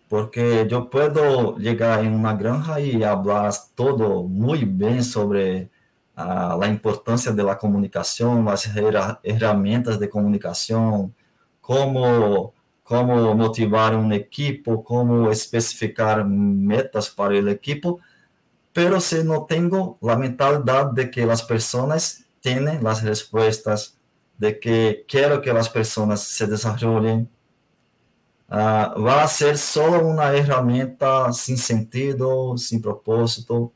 [0.09, 5.74] Porque yo puedo llegar en una granja y hablar todo muy bien sobre
[6.17, 11.15] ah, la importancia de la comunicación, las herra- herramientas de comunicación,
[11.61, 18.01] cómo, cómo motivar un equipo, cómo especificar metas para el equipo,
[18.73, 23.97] pero si no tengo la mentalidad de que las personas tienen las respuestas,
[24.37, 27.31] de que quiero que las personas se desarrollen,
[28.49, 33.73] ah, va a ser solo una herramienta sin sentido, sin propósito,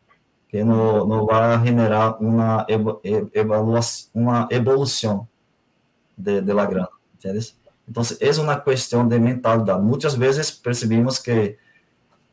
[0.49, 5.29] que no, no va a generar una, evo- e- evaluación, una evolución
[6.17, 7.57] de, de la granja, ¿entiendes?
[7.87, 9.81] Entonces, es una cuestión de mentalidad.
[9.81, 11.59] Muchas veces percibimos que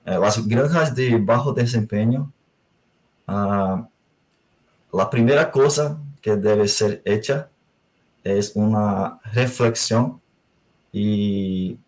[0.05, 2.31] eh, las granjas de bajo desempeño,
[3.27, 3.87] ah,
[4.91, 7.49] la primera cosa que debe ser hecha
[8.23, 10.21] es una reflexión
[10.91, 11.79] y,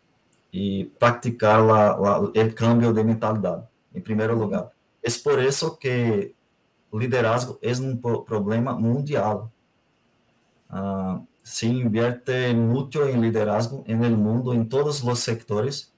[0.51, 1.97] y practicar la-
[2.35, 4.71] el cambio de mentalidad, en primer lugar.
[5.07, 6.35] Es por eso que
[6.91, 9.49] liderazgo es un pro- problema mundial.
[10.69, 15.93] Ah, se invierte mucho en liderazgo en el mundo, en todos los sectores,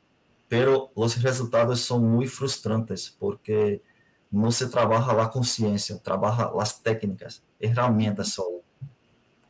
[0.47, 3.81] pero los resultados son muy frustrantes porque
[4.29, 8.61] no se trabaja la conciencia, trabaja las técnicas, herramientas solo.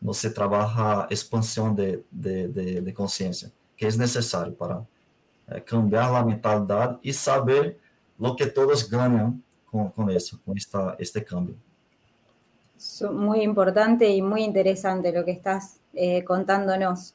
[0.02, 4.86] No se trabaja expansión de, de, de, de conciencia, que es necesario para
[5.50, 7.80] eh, cambiar la mentalidad y saber
[8.18, 11.56] lo que todos ganan con, con eso, con esta, este cambio.
[13.12, 17.14] Muy importante y muy interesante lo que estás eh, contándonos.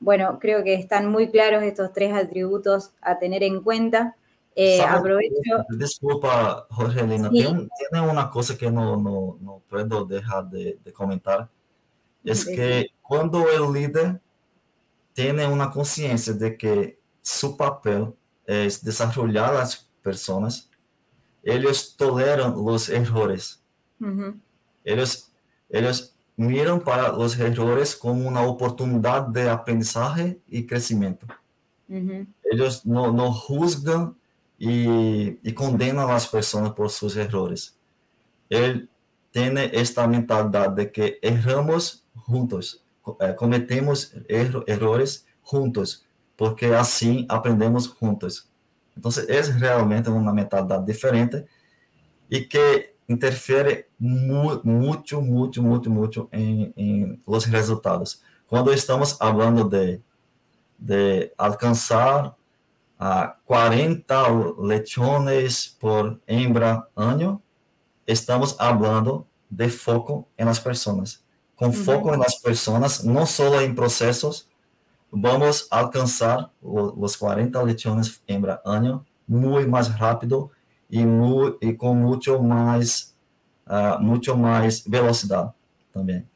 [0.00, 4.16] Bueno, creo que están muy claros estos tres atributos a tener en cuenta.
[4.54, 5.64] Eh, aprovecho.
[5.68, 7.36] Desculpa, Jorgelina, Sí.
[7.42, 11.48] tiene, tiene una cosa que no, no, no puedo dejar de, de comentar.
[12.24, 12.56] Es Decime.
[12.56, 14.20] que cuando el líder
[15.12, 18.12] tiene una conciencia de que su papel
[18.44, 20.68] es desarrollar a las personas,
[21.46, 23.60] ellos toleran los errores.
[24.00, 24.38] Ujú,
[24.84, 25.30] Ellos,
[25.68, 31.26] ellos miran para los errores como una oportunidad de aprendizaje y crecimiento.
[31.88, 34.16] ujú, Ellos no, no juzgan
[34.58, 37.76] y, y condenan a las personas por sus errores.
[38.48, 38.88] Él
[39.30, 42.82] tiene esta mentalidad de que erramos juntos,
[43.20, 48.48] eh, cometemos erro- errores juntos, porque así aprendemos juntos.
[48.96, 51.46] Entonces, es realmente una mentalidad diferente
[52.28, 58.22] y que interfiere mu- mucho, mucho, mucho, mucho en, en los resultados.
[58.48, 60.02] Cuando estamos hablando de,
[60.78, 62.34] de alcanzar
[62.98, 64.26] a 40
[64.62, 67.42] lechones por hembra año,
[68.06, 71.22] estamos hablando de foco en las personas.
[71.54, 74.48] Con foco en las personas, no solo en procesos,
[75.10, 80.50] vamos a alcanzar los 40 lechones hembra año muy más rápido
[80.88, 83.14] y, muy, y con mucho más,
[83.66, 85.52] uh, mucho más velocidad
[85.92, 86.28] también.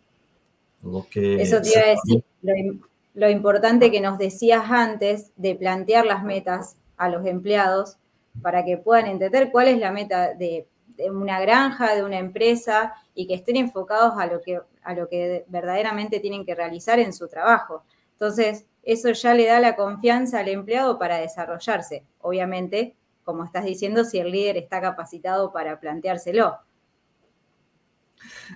[0.82, 2.80] Lo que Eso te iba a decir,
[3.14, 7.96] lo importante que nos decías antes de plantear las metas a los empleados
[8.40, 10.66] para que puedan entender cuál es la meta de,
[11.10, 15.44] una granja, de una empresa y que estén enfocados a lo que, a lo que
[15.48, 17.84] verdaderamente tienen que realizar en su trabajo.
[18.20, 22.04] Entonces, eso ya le da la confianza al empleado para desarrollarse.
[22.20, 22.94] Obviamente,
[23.24, 26.58] como estás diciendo, si el líder está capacitado para planteárselo.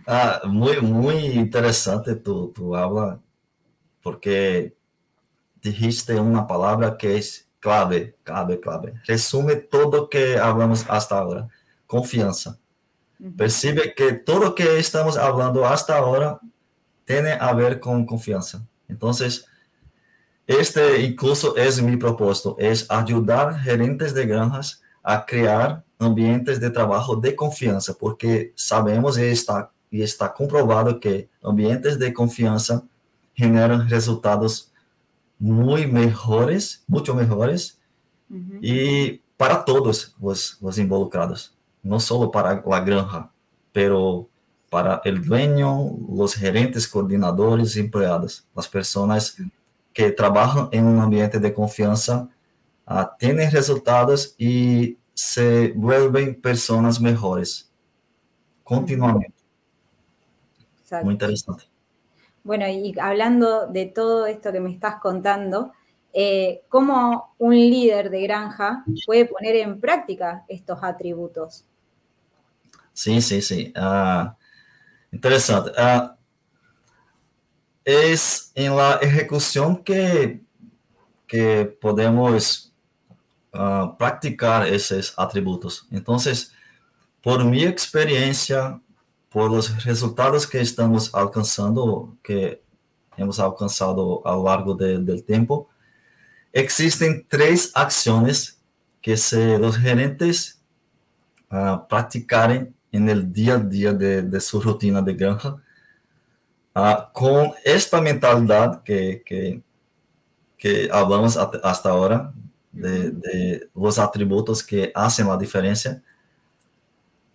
[0.06, 3.18] Ah, muy, muy interesante tu, tu habla
[4.02, 4.76] porque
[5.62, 9.00] dijiste una palabra que es clave, clave, clave.
[9.06, 11.48] Resume todo lo que hablamos hasta ahora.
[11.86, 12.58] Confianza.
[13.38, 16.38] Percibe que todo lo que estamos hablando hasta ahora
[17.06, 18.66] tiene a ver con confianza.
[18.88, 19.46] Entonces,
[20.46, 27.16] este incluso es mi propósito, es ayudar gerentes de granjas a crear ambientes de trabajo
[27.16, 32.82] de confianza, porque sabemos y está, y está comprobado que ambientes de confianza
[33.34, 34.72] generan resultados
[35.38, 37.78] muy mejores, mucho mejores,
[38.60, 43.30] y para todos los, los, involucrados, no solo para la granja,
[43.72, 44.28] pero
[44.70, 49.36] para el dueño, los gerentes, coordinadores, empleados, las personas
[49.94, 52.28] que trabajan en un ambiente de confianza,
[52.86, 57.72] uh, tienen resultados y se vuelven personas mejores
[58.64, 59.32] continuamente.
[61.02, 61.64] Muy interesante.
[62.42, 65.72] Bueno, y hablando de todo esto que me estás contando,
[66.12, 71.64] eh, ¿cómo un líder de granja puede poner en práctica estos atributos?
[72.92, 73.72] Sí, sí, sí.
[73.74, 74.36] Ah,
[75.10, 75.72] interesante.
[75.76, 76.16] Ah,
[77.84, 80.42] es en la ejecución que,
[81.26, 82.72] que podemos
[83.52, 85.86] ah, practicar esos atributos.
[85.90, 86.52] Entonces,
[87.22, 88.80] por mi experiencia,
[89.28, 92.62] por los resultados que estamos alcanzando, que
[93.16, 95.68] hemos alcanzado a lo largo de, del tiempo,
[96.52, 98.60] existen tres acciones
[99.00, 99.16] que
[99.58, 100.62] los gerentes
[101.50, 105.56] uh, practicaren en el día a día de, de su rutina de granja,
[106.74, 109.62] uh, con esta mentalidad que, que,
[110.56, 112.32] que hablamos hasta ahora,
[112.72, 116.02] de, de, los atributos que hacen la diferencia,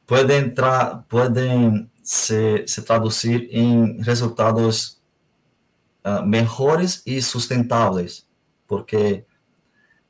[0.05, 5.01] pueden, entrar, pueden se, se traducir en resultados
[6.03, 8.27] uh, mejores y sustentables,
[8.67, 9.25] porque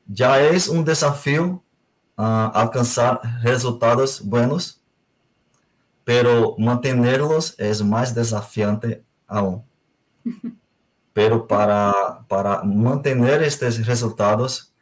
[0.06, 1.62] ya es un desafío
[2.16, 4.80] uh, alcanzar resultados buenos,
[6.02, 9.62] pero mantenerlos es más desafiante aún.
[11.12, 14.72] Pero para, para mantener estos resultados,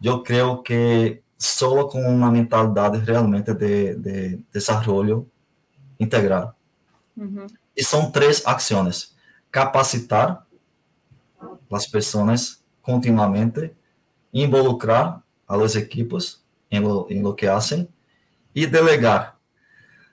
[0.00, 5.26] yo creo que solo con una mentalidad realmente de, de desarrollo
[5.98, 6.54] integral.
[7.16, 7.46] Uhum.
[7.76, 9.14] E são três ações:
[9.50, 10.46] capacitar
[11.70, 13.74] as pessoas continuamente,
[14.32, 17.88] involucrar a los equipos em lo, em lo que hacen
[18.54, 19.35] e delegar.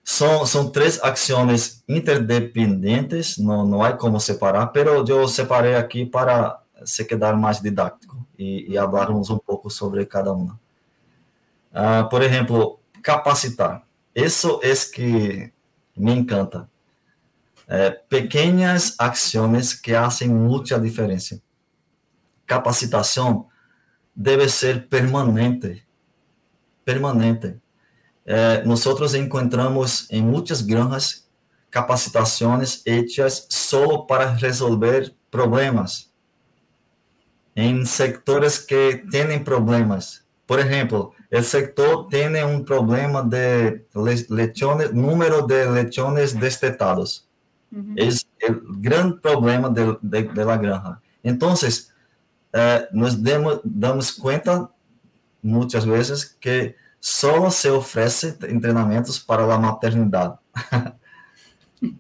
[0.04, 6.62] São, são três ações interdependentes, não, não há como separar, pero eu separei aqui para
[6.84, 10.60] se quedar mais didático e, e falarmos um pouco sobre cada uma.
[11.72, 13.84] Uh, por exemplo, capacitar.
[14.14, 15.52] Isso é que
[15.96, 16.70] me encanta.
[17.68, 21.42] É, pequenas ações que fazem muita diferença.
[22.46, 23.48] Capacitação
[24.16, 25.84] deve ser permanente.
[26.84, 27.63] Permanente.
[28.26, 31.28] É, nós encontramos em muitas granjas
[31.70, 36.12] capacitações hechas só para resolver problemas
[37.56, 40.24] em sectores que têm problemas.
[40.46, 43.82] Por exemplo, o sector tem um problema de
[44.30, 47.28] lechones, número de lechones destetados.
[47.72, 47.96] Uhum.
[47.98, 50.98] Esse é o grande problema de, de, de la granja.
[51.24, 51.54] Então,
[52.54, 54.70] eh, nós demos, damos conta,
[55.42, 60.38] muitas vezes, que só se oferece treinamentos para a maternidade.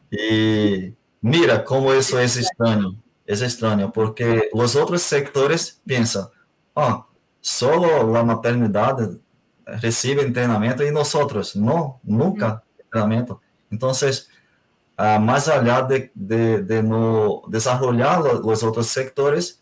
[0.09, 2.97] e mira como isso é estranho.
[3.27, 6.31] É estranho, porque os outros sectores pensam,
[6.73, 7.03] oh,
[7.41, 9.19] só a maternidade
[9.65, 12.59] recebe treinamento e nós outros, não, nunca uhum.
[12.89, 13.41] treinamento.
[13.69, 19.61] Então, uh, más allá de, de, de no desarrollar los, los otros sectores,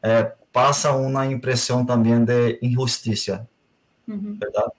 [0.00, 2.58] eh, pasa una impresión también de
[4.14, 4.72] injusticia, ¿verdad?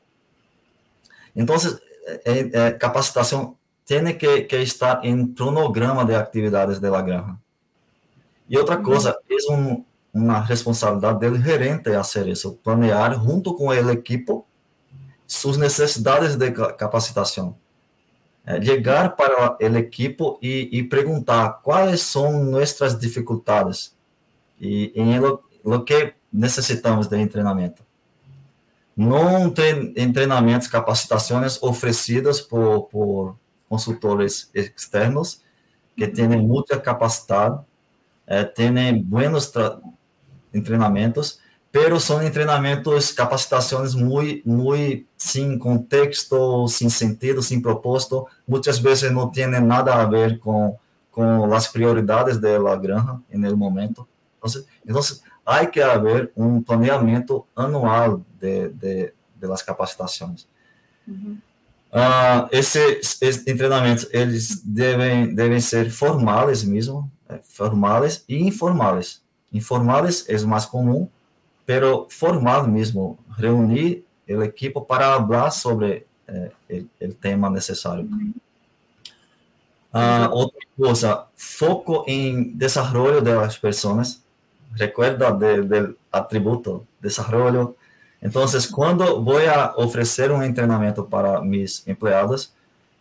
[1.35, 1.81] Entonces,
[2.25, 3.55] eh, eh, capacitación
[3.85, 7.39] tiene que, que, estar en cronograma de actividades de la granja.
[8.47, 13.89] Y otra cosa, es un, una responsabilidad del gerente hacer eso, planear junto con el
[13.89, 14.45] equipo
[15.25, 17.55] sus necesidades de capacitación.
[18.45, 23.95] Eh, llegar para el equipo y, y, preguntar cuáles son nuestras dificultades
[24.59, 27.21] y en lo, lo que necesitamos de
[29.01, 29.93] entrenamiento.
[29.93, 33.35] No entrenamientos, capacitaciones ofrecidas por, por
[33.67, 35.43] consultores externos
[35.95, 37.65] que tienen mucha capacidad,
[38.27, 39.51] eh, tienen buenos
[40.51, 41.39] entrenamientos,
[41.69, 49.31] pero son entrenamientos, capacitaciones muy, muy sin contexto, sin sentido, sin propósito, muchas veces no
[49.31, 50.73] tienen nada a ver con,
[51.09, 54.07] con las prioridades de la granja el momento.
[54.35, 60.47] Entonces, entonces hay que haber un planeamiento anual de, de, de las capacitaciones.
[61.07, 61.37] Uh -huh.
[61.93, 67.09] uh, esses, esses, treinamentos, eles devem, devem ser formais mesmo,
[67.43, 69.21] formais e informais.
[69.53, 71.07] Informais é mais comum,
[71.65, 76.51] pero formal mesmo, reunir o equipo para falar sobre eh,
[77.01, 78.09] o tema necessário.
[79.93, 84.23] Uh, outra coisa, foco em desenvolvimento das pessoas.
[84.73, 87.75] Recuerda de, del atributo desenvolvimento.
[88.21, 92.53] Então, quando vou a oferecer um treinamento para mis empregados,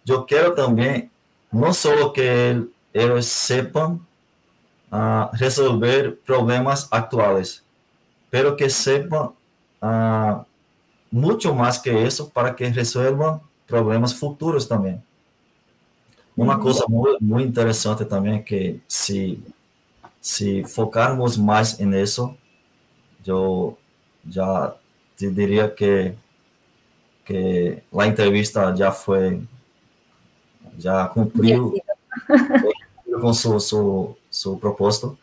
[0.07, 1.11] eu quero também
[1.53, 4.01] não só que eles sepam
[4.91, 7.63] uh, resolver problemas atuais,
[8.31, 9.33] pero que sepan
[9.83, 10.45] uh,
[11.13, 15.03] mucho más que eso para que resuelvan problemas futuros também.
[16.37, 16.63] Uma uhum.
[16.63, 19.43] coisa muito, muito interessante também é que se
[20.21, 22.37] se focarmos mais nisso,
[23.27, 23.79] eu
[24.29, 24.75] já
[25.21, 26.15] te diria que
[27.25, 29.43] que a entrevista já foi
[30.79, 31.75] já cumpriu
[33.21, 35.19] com seu, seu, seu propósito,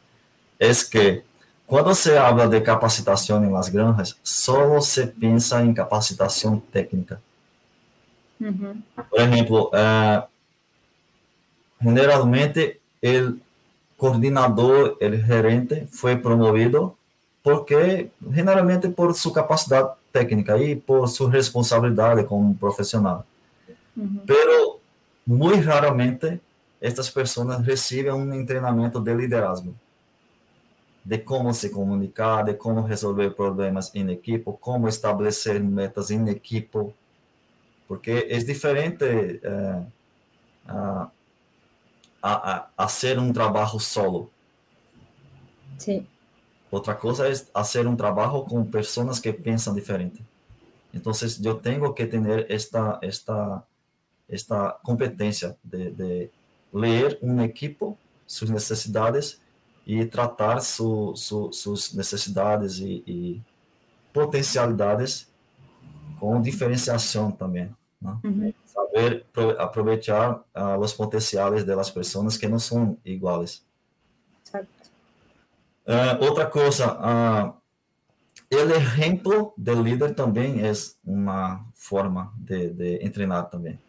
[0.59, 1.23] é que
[1.65, 7.19] quando se habla de capacitação em las granjas, só se pensa em capacitação técnica.
[8.39, 8.81] Uhum.
[9.09, 10.23] Por exemplo, eh,
[11.81, 13.37] generalmente o
[13.97, 16.96] coordenador, o gerente foi promovido
[17.47, 23.25] porque generalmente por sua capacidade técnica e por sua responsabilidade como profissional.
[23.95, 24.21] Uhum.
[24.25, 24.81] Pero
[25.25, 26.41] muito raramente
[26.81, 29.73] estas pessoas recebem um treinamento de liderazgo
[31.05, 36.93] de como se comunicar, de como resolver problemas em equipo, como estabelecer metas em equipo,
[37.87, 39.05] porque é diferente
[39.41, 39.83] é,
[40.67, 41.09] a,
[42.21, 44.29] a, a ser um trabalho solo.
[45.77, 46.05] Sim.
[46.69, 50.23] Outra coisa é fazer um trabalho com pessoas que pensam diferente.
[50.93, 51.13] Então,
[51.43, 53.63] eu tenho que ter esta esta
[54.29, 56.29] esta competência de, de
[56.73, 59.39] ler um equipo, suas necessidades
[59.85, 63.41] e tratar su, su, suas necessidades e, e,
[64.11, 65.31] potencialidades
[66.19, 67.73] com diferenciação também.
[68.01, 68.17] Né?
[68.23, 68.53] Uhum.
[68.65, 69.25] Saber
[69.57, 73.63] aproveitar uh, os potenciais das pessoas que não são iguais.
[75.87, 77.53] Uh, outra coisa, uh,
[78.51, 80.71] o exemplo do líder também é
[81.05, 83.79] uma forma de, de treinar também.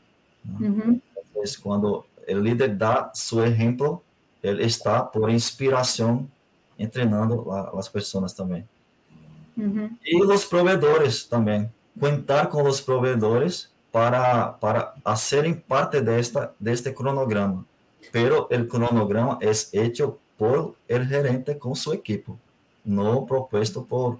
[0.44, 0.68] Né?
[0.68, 1.00] Uhum.
[1.12, 4.02] Então, quando o líder dá seu exemplo,
[4.42, 6.28] ele está por inspiração
[6.86, 8.68] treinando as pessoas também.
[9.56, 9.90] Uhum.
[10.04, 11.68] E os provedores também.
[11.98, 17.66] Contar com os provedores para, para serem parte desta, deste cronograma.
[18.12, 22.32] Pero o cronograma é hecho por el gerente com sua equipe,
[22.84, 24.18] não proposto por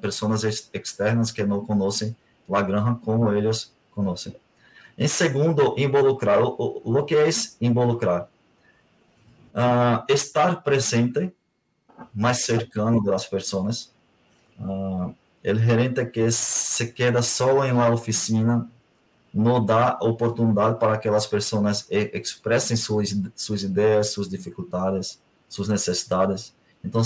[0.00, 2.14] pessoas externas que não conhecem
[2.52, 4.36] a granja como eles conhecem.
[4.96, 6.40] Em segundo, involucrar.
[6.40, 7.28] O, que é
[7.60, 8.28] involucrar?
[9.54, 11.32] uh, estar presente,
[12.12, 13.92] mais cercano das pessoas.
[14.58, 18.68] Uh, o gerente que se queda só em la oficina
[19.32, 25.20] não dá oportunidade para que as pessoas expressem suas, suas ideias, suas dificuldades,
[25.54, 26.54] suas necessidades.
[26.84, 27.02] Então,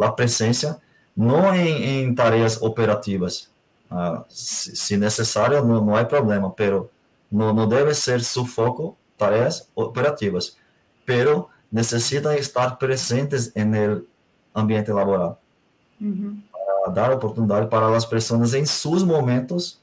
[0.00, 0.80] a presença
[1.16, 3.50] não em, em tarefas operativas,
[3.90, 4.24] uh,
[4.96, 6.90] necessário, não, há problema, pero
[7.30, 10.56] não, deve ser su foco tarefas operativas,
[11.04, 14.06] pero necessitam estar presentes no
[14.54, 15.40] ambiente laboral.
[16.00, 16.40] Uhum.
[16.52, 19.80] Para dar oportunidade para as pessoas em seus momentos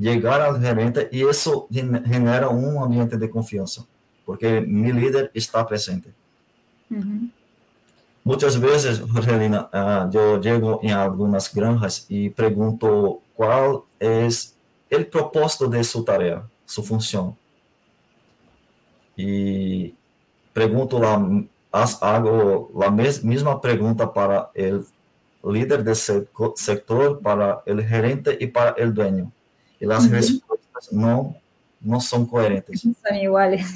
[0.00, 3.86] chegar ao gerente e isso genera um ambiente de confiança,
[4.26, 6.08] porque meu líder está presente.
[6.90, 7.30] Uhum.
[8.24, 14.56] Muchas veces, Jorgelina, uh, yo llego en algunas granjas y pregunto cuál es
[14.90, 17.36] el propósito de su tarea, su función.
[19.16, 19.94] Y
[20.52, 21.44] pregunto la,
[22.00, 24.84] hago la misma pregunta para el
[25.44, 29.30] líder del sector, para el gerente y para el dueño.
[29.78, 30.12] Y las uh -huh.
[30.12, 31.36] respuestas no,
[31.80, 32.80] no son coherentes.
[32.80, 33.66] Son iguales.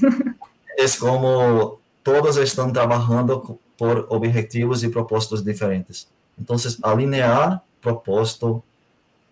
[0.77, 6.09] Es como todos están trabajando por objetivos y propósitos diferentes.
[6.37, 8.62] Entonces, alinear propósito,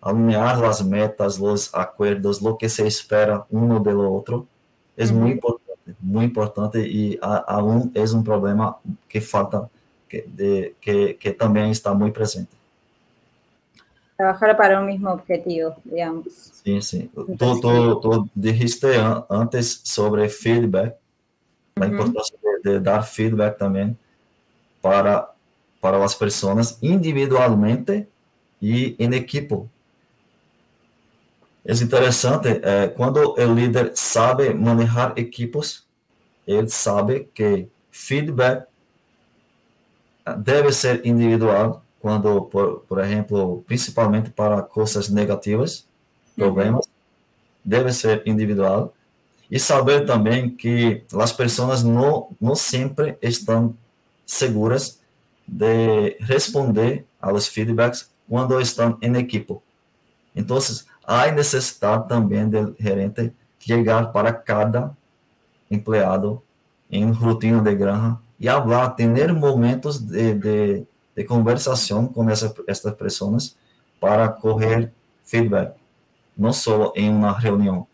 [0.01, 4.47] alinear las metas, los acuerdos, lo que se espera uno del otro,
[4.95, 8.77] es muy importante, muy importante y a, aún es un problema
[9.07, 9.69] que falta
[10.07, 12.55] que, de, que, que también está muy presente.
[14.15, 16.33] Trabajar para un mismo objetivo, digamos.
[16.63, 17.11] Sí, sí.
[17.37, 18.95] Tú, tú, tú, dijiste
[19.29, 20.95] antes sobre feedback,
[21.75, 21.91] la uh -huh.
[21.91, 23.95] importancia de, de, dar feedback también
[24.81, 25.33] para,
[25.79, 28.07] para las personas individualmente
[28.59, 29.69] y en equipo.
[31.63, 35.85] Es interesante, eh, cuando el líder sabe manejar equipos,
[36.45, 38.67] él sabe que feedback
[40.37, 45.85] debe ser individual quando, por, por exemplo, principalmente para coisas negativas,
[46.35, 46.91] problemas, uhum.
[47.63, 48.93] deve ser individual.
[49.49, 53.75] E saber também que as pessoas não, não sempre estão
[54.27, 55.01] seguras
[55.47, 59.57] de responder aos feedbacks quando estão em equipe.
[60.35, 60.59] Então,
[61.03, 64.95] há necessidade também do gerente chegar para cada
[65.71, 66.43] empleado
[66.91, 72.93] em rotina de granja y hablar, tener momentos de, de, de conversación con esa, estas
[72.93, 73.57] personas
[73.99, 75.75] para coger feedback,
[76.35, 77.87] no solo en una reunión.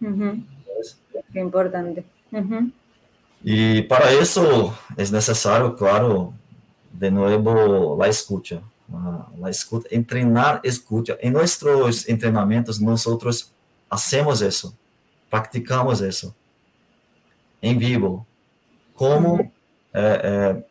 [0.00, 0.44] Uh -huh.
[1.32, 2.04] Qué importante.
[2.32, 2.72] Uh -huh.
[3.42, 6.34] Y para eso es necesario, claro,
[6.92, 8.60] de nuevo la escucha.
[9.38, 11.16] La escucha, entrenar escucha.
[11.20, 13.52] En nuestros entrenamientos nosotros
[13.88, 14.74] hacemos eso,
[15.30, 16.34] practicamos eso
[17.62, 18.26] en vivo,
[18.94, 19.52] como
[19.92, 20.64] é, é,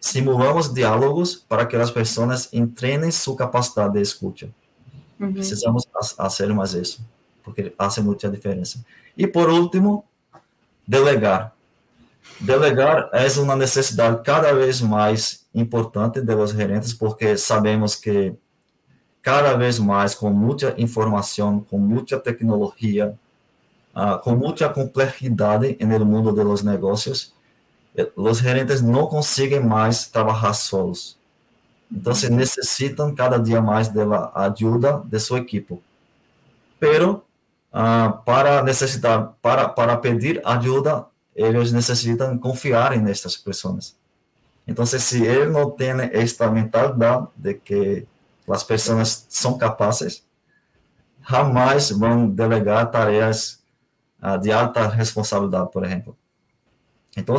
[0.00, 4.48] simulamos diálogos para que as pessoas entrenem sua capacidade de escuta.
[5.18, 5.32] Uhum.
[5.32, 5.86] Precisamos
[6.16, 7.04] fazer mais isso,
[7.42, 8.84] porque faz muita diferença.
[9.16, 10.04] E por último,
[10.86, 11.53] delegar.
[12.40, 18.34] Delegar é uma necessidade cada vez mais importante dos gerentes, porque sabemos que
[19.22, 23.14] cada vez mais, com muita informação, com muita tecnologia,
[23.94, 27.32] uh, com muita complexidade no mundo dos negócios,
[28.16, 31.16] os gerentes não conseguem mais trabalhar solos.
[31.90, 35.78] Então, se necessitam cada dia mais da ajuda de sua equipe.
[36.80, 37.24] Pero,
[37.72, 43.96] uh, para necessitar, para, para pedir ajuda, eles necessitam confiar nestas pessoas.
[44.66, 48.06] Então, se ele não tem esta mentalidade de que
[48.48, 50.24] as pessoas são capazes,
[51.28, 53.62] jamais vão delegar tarefas
[54.22, 56.16] uh, de alta responsabilidade, por exemplo.
[57.16, 57.36] Então,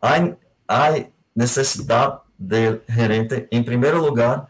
[0.00, 4.48] hay, hay necesidad del gerente, en primer lugar,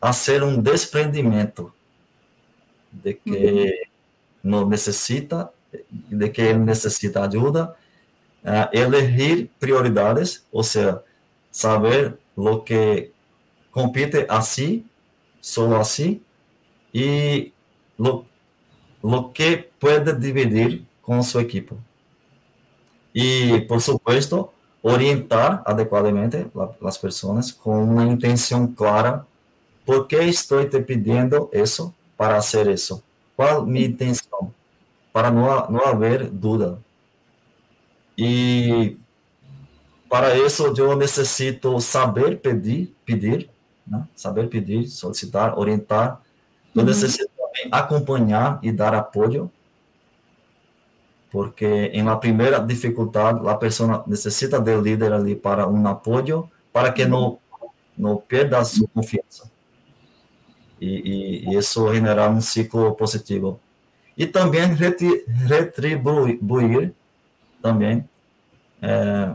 [0.00, 1.72] hacer un desprendimiento
[2.90, 3.82] de que
[4.42, 5.52] no necesita,
[6.08, 7.79] de que él necesita ayuda, uh,
[8.72, 11.02] elegir prioridades, o sea,
[11.50, 13.12] saber lo que
[13.70, 14.86] compite así,
[15.40, 16.22] solo así,
[16.92, 17.52] y
[17.98, 18.24] lo,
[19.02, 21.76] lo que puede dividir con su equipo.
[23.12, 26.46] Y, por supuesto, orientar adequadamente
[26.84, 29.26] as pessoas com uma intenção clara.
[29.84, 33.02] ¿Por que estou te pedindo isso para fazer isso?
[33.36, 34.52] Qual minha intenção?
[35.12, 36.78] Para não, não haver dúvida.
[38.20, 38.98] E
[40.08, 43.48] para isso eu necessito saber pedir, pedir,
[43.86, 44.06] né?
[44.14, 46.20] saber pedir, solicitar, orientar.
[46.74, 46.88] Eu uhum.
[46.88, 49.50] necessito também acompanhar e dar apoio
[51.30, 56.92] porque em la primeira dificuldade a pessoa necessita do líder ali para um apoio para
[56.92, 57.38] que não
[57.96, 59.50] não perda sua confiança
[60.80, 63.60] e, e, e isso generar um ciclo positivo
[64.16, 64.74] e também
[65.46, 66.94] retribuir
[67.62, 68.08] também
[68.82, 69.34] eh,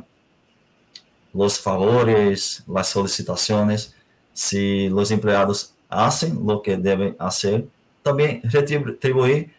[1.33, 3.93] os favores, as solicitações,
[4.33, 7.67] se os empregados fazem o que devem fazer,
[8.03, 9.49] também retribuir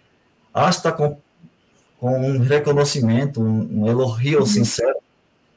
[0.53, 1.19] hasta com
[1.99, 4.47] com um reconhecimento, um, um elogio uhum.
[4.47, 4.97] sincero.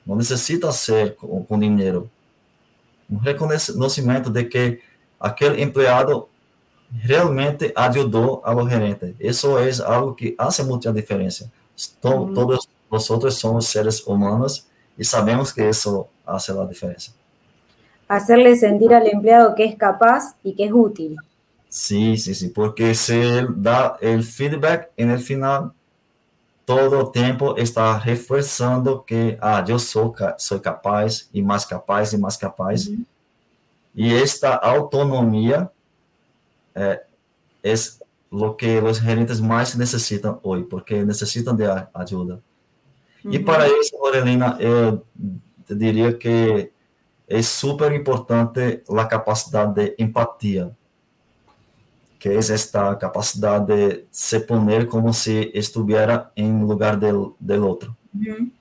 [0.06, 2.10] Não necessita ser com, com dinheiro.
[3.10, 4.80] Um reconhecimento de que
[5.20, 6.28] aquele empregado
[6.92, 9.16] realmente ajudou ao gerente.
[9.20, 11.52] Isso é algo que faz muita diferença.
[12.04, 12.34] Uhum.
[12.34, 14.68] Todos nós outros somos seres humanos
[14.98, 17.14] y sabemos que eso hace la diferencia.
[18.08, 21.16] Hacerle sentir al empleado que es capaz y que es útil.
[21.70, 25.72] Sí, sí, sí, porque si él da el feedback en el final,
[26.66, 32.18] todo el tiempo está reforzando que, ah, yo soy, soy capaz y más capaz y
[32.18, 32.88] más capaz.
[32.88, 33.06] Uh -huh.
[33.94, 35.72] Y esta autonomía
[36.76, 37.00] eh,
[37.62, 38.00] es
[38.32, 42.40] lo que los gerentes más necesitan hoy, porque necesitan de ayuda.
[43.24, 43.36] Uh -huh.
[43.36, 45.04] Y para eso, Lorelina, eu
[45.68, 46.72] diría que
[47.28, 50.72] es súper importante la capacidad de empatía,
[52.18, 57.96] que es esta capacidad de se poner como si estuviera en lugar del, del otro.
[58.14, 58.52] Uh -huh.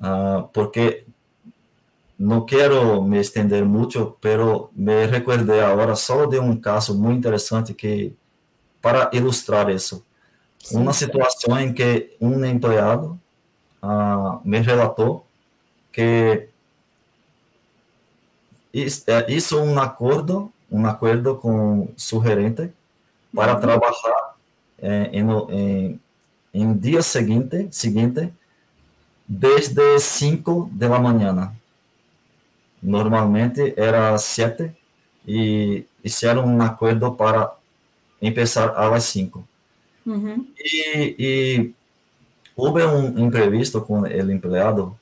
[0.00, 1.06] uh, porque
[2.18, 7.74] no quiero me extender mucho, pero me recuerde ahora solo de un caso muy interesante
[7.74, 8.14] que
[8.80, 10.02] para ilustrar eso.
[10.58, 13.18] Sí, una situación en que un empleado
[13.82, 15.24] uh, me relató
[15.92, 16.50] que
[18.72, 22.72] hizo un acuerdo, un acuerdo con su gerente
[23.34, 23.60] para uh -huh.
[23.60, 24.12] trabajar
[24.78, 26.00] eh, en, en,
[26.52, 28.32] en día siguiente, siguiente
[29.26, 31.52] desde 5 de la mañana
[32.86, 34.74] normalmente era siete
[35.26, 37.52] y hicieron un acuerdo para
[38.20, 39.44] empezar a las cinco.
[40.04, 41.74] Uh -huh.
[42.56, 44.96] Hubo un imprevisto con el empleado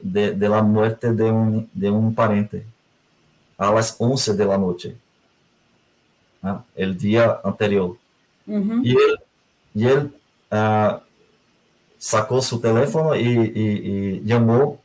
[0.00, 2.64] de, de, la muerte de un, de un pariente
[3.58, 4.96] a las 11 de la noche,
[6.40, 6.64] ¿no?
[6.74, 7.96] el día anterior.
[8.46, 8.80] Uh -huh.
[8.84, 9.18] Y él,
[9.74, 10.12] y él
[10.52, 10.98] uh,
[11.98, 14.80] sacó su teléfono y, y, y llamó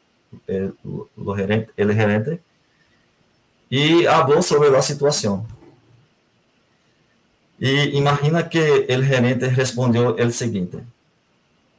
[0.48, 0.74] el,
[1.18, 2.42] el, gerente, el gerente
[3.70, 5.44] y habló sobre la situación.
[7.58, 10.80] Y imagina que el gerente respondió el siguiente: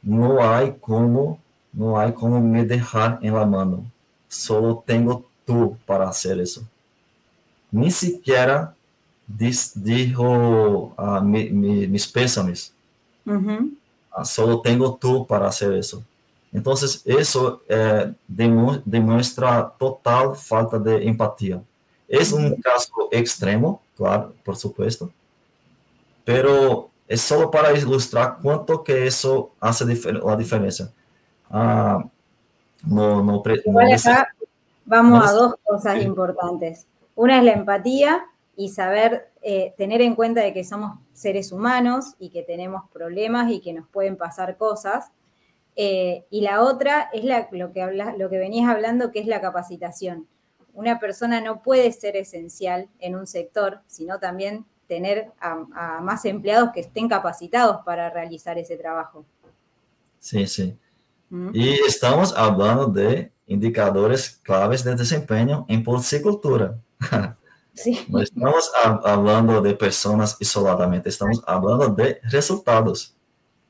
[0.01, 1.39] No hay como,
[1.73, 3.85] no hay como me dejar en la mano.
[4.27, 6.61] Solo tengo tú para hacer eso.
[7.71, 8.73] Ni siquiera
[9.27, 12.73] dijo uh, mi, mi, mis pésames.
[13.25, 13.71] Uh -huh.
[14.17, 16.03] uh, solo tengo tú para hacer eso.
[16.51, 21.61] Entonces, eso eh, demuestra total falta de empatía.
[22.07, 25.11] Es un caso extremo, claro, por supuesto,
[26.23, 30.91] pero es solo para ilustrar cuánto que eso hace la diferencia.
[31.49, 32.03] Ah,
[32.83, 33.43] no, no, no
[33.93, 34.27] acá
[34.85, 36.05] vamos no a dos cosas sí.
[36.05, 36.87] importantes.
[37.15, 42.15] Una es la empatía y saber eh, tener en cuenta de que somos seres humanos
[42.19, 45.11] y que tenemos problemas y que nos pueden pasar cosas.
[45.75, 49.27] Eh, y la otra es la, lo, que habla, lo que venías hablando, que es
[49.27, 50.27] la capacitación
[50.77, 56.25] una persona no puede ser esencial en un sector, sino también tener a, a, más
[56.25, 59.25] empleados que estén capacitados para realizar ese trabajo.
[60.19, 60.77] Sí, sí.
[61.29, 61.49] ¿Mm?
[61.53, 66.77] Y estamos hablando de indicadores claves de desempeño en porcicultura.
[67.77, 68.03] Sí.
[68.09, 68.71] No estamos
[69.05, 73.15] hablando de personas isoladamente, estamos hablando de resultados.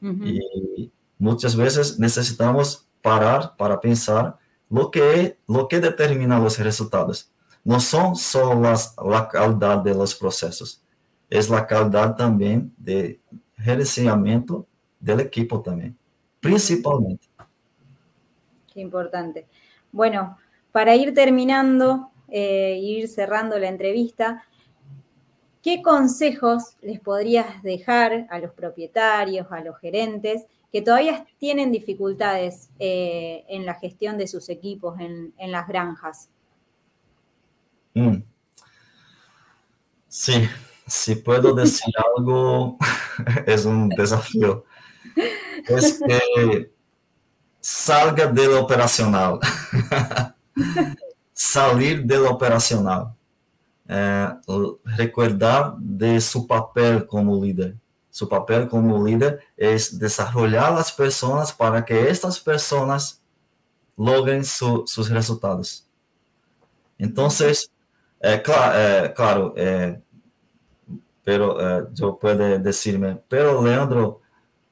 [0.01, 0.39] Uh -huh.
[0.80, 4.38] Y muchas veces necesitamos parar para pensar
[4.70, 7.32] lo que, lo que determina los resultados.
[7.65, 10.82] No son solo las, la calidad de los procesos,
[11.30, 13.19] es la calidad también de
[13.57, 14.67] gerenciamiento
[14.99, 15.97] del equipo también,
[16.39, 17.28] principalmente.
[18.73, 19.47] Qué importante.
[19.91, 20.38] Bueno,
[20.71, 24.43] para ir terminando eh, ir cerrando la entrevista,
[25.61, 32.69] ¿qué consejos les podrías dejar a los propietarios, a los gerentes, que todavía tienen dificultades
[32.80, 36.30] eh, en la gestión de sus equipos en, en las granjas.
[37.93, 38.17] Mm.
[40.07, 40.47] Sí,
[40.88, 42.77] si puedo decir algo,
[43.45, 44.63] es un desafío.
[45.67, 46.71] Es que
[47.59, 49.39] salga del operacional.
[51.33, 53.13] Salir del operacional.
[53.88, 54.29] Eh,
[54.97, 57.75] recordar de su papel como líder
[58.17, 63.21] su papel como líder es desarrollar las personas para que estas personas
[63.95, 65.88] logren su, sus resultados.
[66.97, 67.69] Entonces,
[68.19, 69.53] eh, claro, eh, claro
[71.28, 74.21] pero eh, yo puedo decirme, pero Leandro,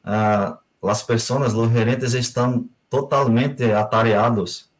[0.06, 4.72] uh, las personas, los gerentes están totalmente atareados.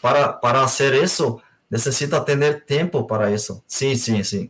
[0.00, 3.64] Para, para hacer eso, necesita tener tiempo para eso.
[3.66, 4.48] Sí, sí, sí,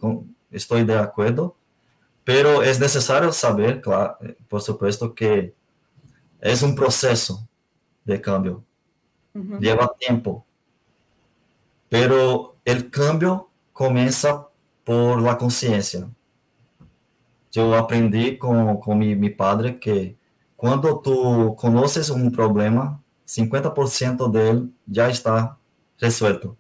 [0.51, 1.57] estoy de acuerdo
[2.22, 5.55] Pero es necesario saber, claro, por supuesto, que
[6.39, 7.49] es un proceso
[8.05, 8.62] de cambio.
[9.32, 9.59] Uh -huh.
[9.59, 10.45] Lleva tiempo.
[11.89, 14.47] Pero el cambio comienza
[14.84, 16.07] por la conciencia.
[17.57, 20.14] Yo aprendí con, con mi, mi, padre que
[20.57, 25.57] cuando tú conoces un problema, 50% dele já está
[25.98, 26.54] resuelto.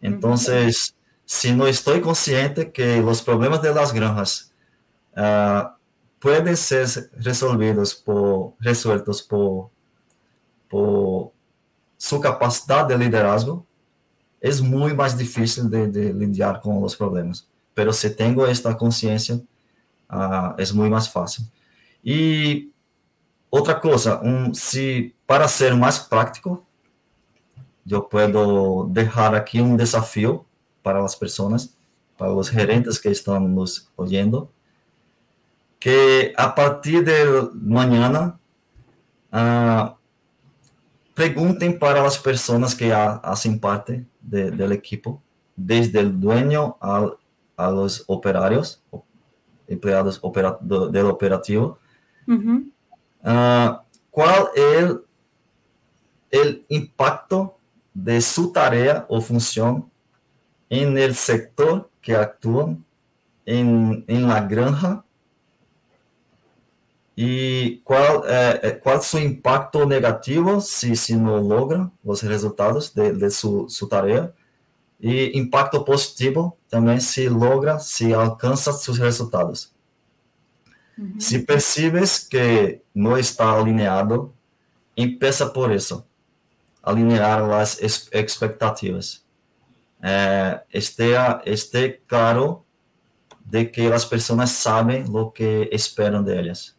[0.00, 4.52] Entonces, si no estoy consciente que los problemas de las granjas
[5.16, 5.68] uh,
[6.18, 9.70] pueden ser resolvidos por, resueltos por,
[10.68, 11.30] por
[11.96, 13.64] su capacidad de liderazgo,
[14.40, 17.48] es muy más difícil de, de lidiar con los problemas.
[17.74, 19.40] Pero si tengo esta conciencia,
[20.10, 21.44] uh, es muy más fácil.
[22.02, 22.70] Y
[23.50, 24.20] otra cosa,
[24.52, 26.64] si para ser más práctico,
[27.90, 30.44] eu puedo dejar aqui um desafio
[30.82, 31.74] para as pessoas,
[32.16, 34.50] para os gerentes que estão nos ouvindo,
[35.80, 37.12] que a partir de
[37.52, 38.38] amanhã
[39.32, 39.96] uh,
[41.14, 45.22] perguntem para as pessoas que fazem parte de, do equipo,
[45.56, 47.10] desde o dueño a,
[47.56, 48.82] a los operários,
[49.68, 51.78] empregados opera, do, do operativo,
[52.26, 53.78] uh uh,
[54.10, 57.50] qual é o impacto
[57.94, 59.90] de sua tarefa ou função
[60.70, 62.82] em el sector que atuam
[63.46, 65.02] em, em la granja?
[67.16, 73.30] E qual é qual seu impacto negativo se se não logra os resultados de, de
[73.30, 74.32] sua, sua tarefa
[75.00, 79.72] e impacto positivo também se logra se alcança seus resultados
[80.98, 81.20] Uhum.
[81.20, 84.34] Se percebes que não está alinhado,
[84.96, 86.04] empieza por isso.
[86.82, 89.24] Alinhar as expectativas.
[90.02, 92.64] É, esteja, esteja claro
[93.44, 96.76] de que as pessoas sabem o que esperam delas.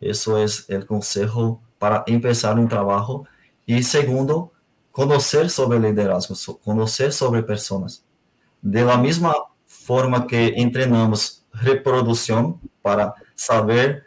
[0.00, 3.26] Isso é o conselho para começar um trabalho.
[3.66, 4.50] E segundo,
[4.98, 6.34] conhecer sobre liderazgo,
[6.64, 8.02] conhecer sobre pessoas.
[8.60, 9.32] De la mesma
[9.64, 14.04] forma que treinamos reprodução para saber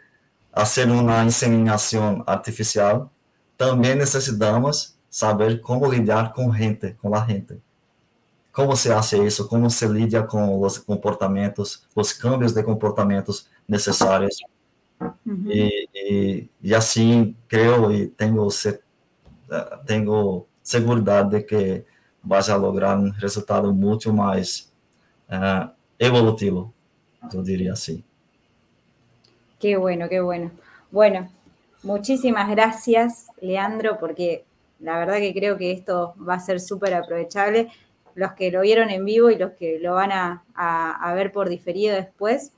[0.54, 3.10] fazer uma inseminação artificial,
[3.56, 7.56] também necessitamos saber como lidar com gente, com a gente.
[8.52, 9.48] Como se faz isso?
[9.48, 14.36] Como se lida com os comportamentos, os cambios de comportamentos necessários?
[15.24, 15.46] Uhum.
[15.46, 18.46] E, e, e, assim, creio e tenho,
[19.86, 21.84] tenho segurança de que
[22.22, 24.72] vai lograr um resultado muito mais
[25.28, 26.72] uh, evolutivo,
[27.32, 28.04] eu diria assim.
[29.58, 30.50] Qué bueno, qué bueno.
[30.90, 31.28] Bueno,
[31.82, 34.44] muchísimas gracias, Leandro, porque
[34.80, 37.68] la verdad que creo que esto va a ser súper aprovechable.
[38.14, 41.94] Los que lo vieron en vivo y los que lo van a, ver por diferido
[41.94, 42.52] después.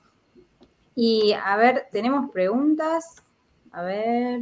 [0.97, 3.23] Y a ver, tenemos preguntas.
[3.71, 4.41] A ver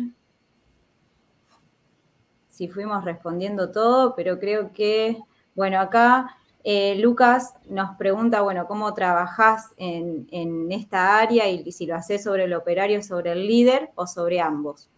[2.52, 5.18] si fuimos respondiendo todo, pero creo que,
[5.54, 11.96] bueno, acá eh, Lucas nos pregunta, bueno, ¿cómo trabajás en, esta área y si lo
[11.96, 14.90] haces sobre el operario, sobre el líder o sobre ambos?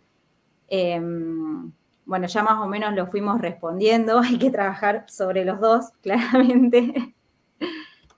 [0.66, 1.70] Em,
[2.04, 7.14] bueno, ya más o menos lo fuimos respondiendo, hay que trabajar sobre los dos, claramente.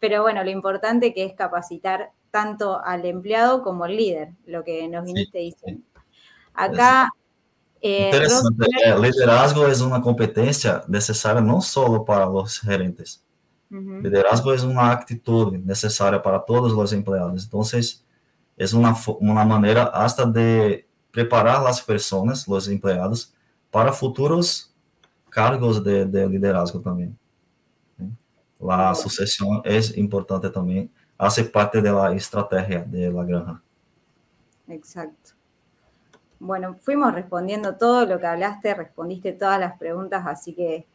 [0.01, 4.89] Pero bueno, lo importante que es capacitar tanto al empleado como al líder, lo que
[4.89, 5.85] nos viniste diciendo.
[6.55, 7.11] Acá...
[7.87, 8.11] Eh,
[8.85, 13.23] el liderazgo es una competencia necesaria no solo para los gerentes,
[13.71, 14.01] Uhum.
[14.01, 17.45] Liderazgo é uma atitude necessária para todos os empregados.
[17.45, 17.63] Então,
[18.59, 23.35] é uma, uma maneira hasta de preparar as pessoas, os empregados,
[23.71, 24.73] para futuros
[25.31, 27.17] cargos de, de liderazgo também.
[28.69, 33.61] A sucessão é importante também, hace parte da estratégia de la granja.
[34.69, 35.36] Exacto.
[36.39, 40.87] Bueno, fuimos respondiendo todo lo que hablaste, respondiste todas las preguntas, así que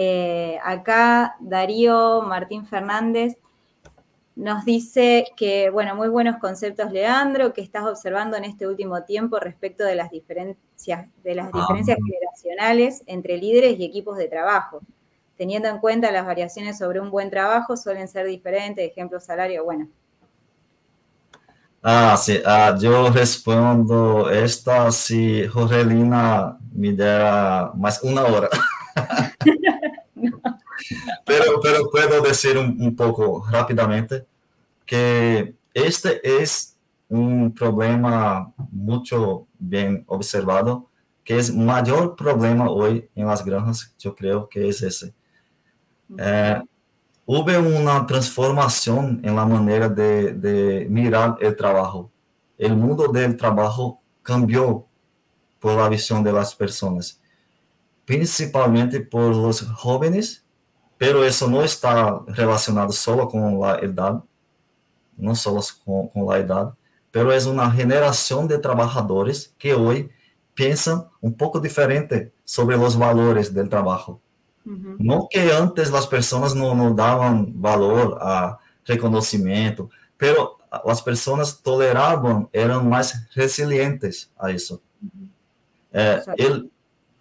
[0.00, 3.36] Eh, acá Darío Martín Fernández
[4.36, 9.40] nos dice que, bueno, muy buenos conceptos, Leandro, que estás observando en este último tiempo
[9.40, 14.80] respecto de las diferencias, de las ah, diferencias generacionales entre líderes y equipos de trabajo.
[15.36, 19.88] Teniendo en cuenta las variaciones sobre un buen trabajo, suelen ser diferentes, ejemplo, salario, bueno.
[21.90, 28.50] Ah, sí, ah, yo respondo esta si Jorgelina me diera más una hora.
[31.24, 34.26] pero, pero puedo decir un, un, poco rápidamente
[34.84, 36.76] que este es
[37.08, 40.90] un problema mucho bien observado,
[41.24, 45.14] que es mayor problema hoy en las granjas, yo creo que es ese.
[46.18, 46.62] Eh,
[47.30, 52.10] hubo una transformación en la manera de, mirar el trabajo.
[52.56, 54.86] El mundo del trabajo cambió
[55.60, 57.20] por la visión de las personas
[58.06, 60.42] principalmente por los jóvenes,
[60.96, 64.24] pero eso no está relacionado solo con la edad,
[65.14, 66.74] no solo con, con la edad,
[67.10, 70.10] pero es una generación de trabajadores que hoy
[70.54, 74.22] piensan un poco diferente sobre los valores del trabajo.
[74.64, 82.48] No que antes las personas no, no daban valor a reconocimiento, pero las personas toleraban,
[82.52, 84.80] eran más resilientes a eso.
[85.92, 86.70] Eh, el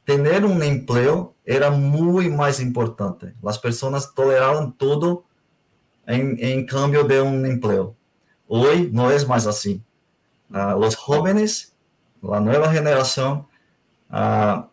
[0.04, 3.34] tener un empleo era muy más importante.
[3.42, 5.24] Las personas toleraban todo
[6.06, 7.96] en, en cambio de un empleo.
[8.48, 9.82] Hoy no es más así.
[10.50, 11.74] Uh, los jóvenes,
[12.22, 13.48] la nueva generación,
[14.10, 14.64] uh,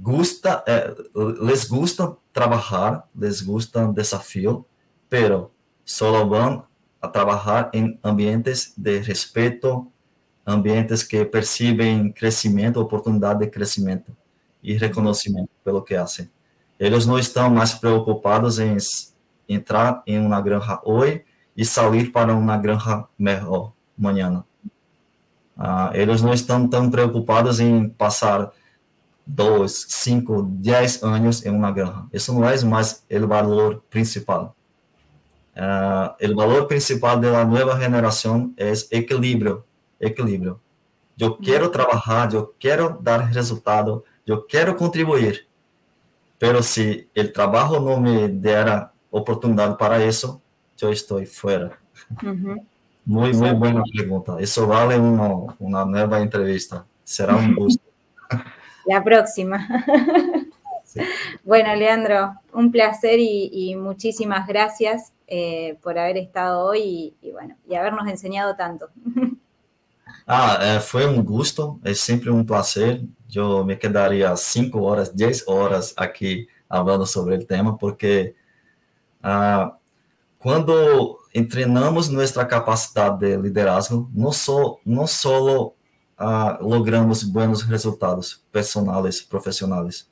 [0.00, 0.94] gusta, eh,
[1.42, 4.66] les gusta trabajar, les gusta el desafío,
[5.08, 5.52] pero
[5.84, 6.62] solo van
[7.00, 9.88] a trabajar en ambientes de respeto,
[10.44, 14.12] ambientes que perciben crecimiento, oportunidad de crecimiento
[14.62, 16.30] y reconocimiento pelo que hacen.
[16.78, 18.78] Ellos no están más preocupados en
[19.46, 21.22] entrar en una granja hoy
[21.54, 24.44] y salir para una granja mejor mañana.
[25.54, 28.50] Uh, eles não estão tão preocupados em passar
[29.26, 32.06] dois, cinco, dez anos em uma granja.
[32.12, 34.56] Isso não é mais o valor principal.
[35.54, 39.64] Uh, o valor principal da nova geração é equilíbrio.
[40.00, 40.60] Equilíbrio.
[41.18, 45.46] Eu quero trabalhar, eu quero dar resultado, eu quero contribuir.
[46.38, 50.40] Pero se o trabalho não me der oportunidade para isso,
[50.80, 51.78] eu estou fora.
[52.22, 52.64] Uhum.
[53.04, 54.40] Muy, muy buena pregunta.
[54.40, 56.86] Eso vale una, una nueva entrevista.
[57.04, 57.82] Será un gusto.
[58.86, 59.66] La próxima.
[60.84, 61.00] Sí.
[61.42, 67.32] Bueno, Leandro, un placer y, y muchísimas gracias eh, por haber estado hoy y, y,
[67.32, 68.88] bueno, y habernos enseñado tanto.
[70.26, 73.00] Ah, eh, fue un gusto, es siempre un placer.
[73.28, 78.34] Yo me quedaría cinco horas, diez horas aquí hablando sobre el tema porque
[79.22, 79.76] ah,
[80.38, 85.72] cuando entrenamos nossa capacidade de liderazgo, não só não só
[86.60, 90.08] logramos bons resultados personais, profissionais.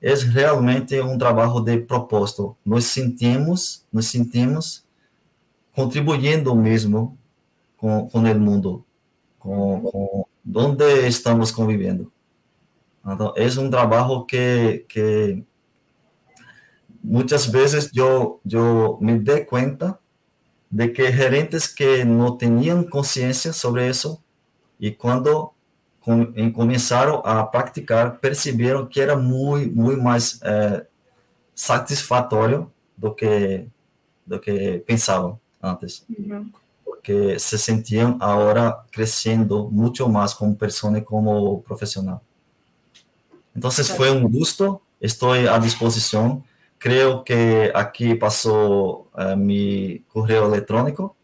[0.00, 2.56] É realmente um trabalho de propósito.
[2.64, 4.84] Nos sentimos, nos sentimos
[5.74, 7.18] contribuindo mesmo
[7.76, 8.84] com, com o mundo,
[9.38, 12.10] com, com onde estamos convivendo.
[13.06, 15.42] Então, é um trabalho que, que
[17.02, 19.98] muitas vezes eu, eu me dei conta
[20.70, 24.22] de que gerentes que no tenían conciencia sobre eso
[24.80, 25.52] y cuando
[26.00, 30.82] com, comenzaron a practicar, percibieron que era muy, muy más eh,
[31.54, 33.68] satisfactorio do que,
[34.24, 36.04] do que pensaban antes.
[36.82, 42.20] Porque se sentían ahora creciendo mucho más como persona y como profesional.
[43.54, 46.42] Entonces fue un gusto, estoy a disposición
[46.80, 51.14] Creo que aqui passou uh, mi correio eletrônico.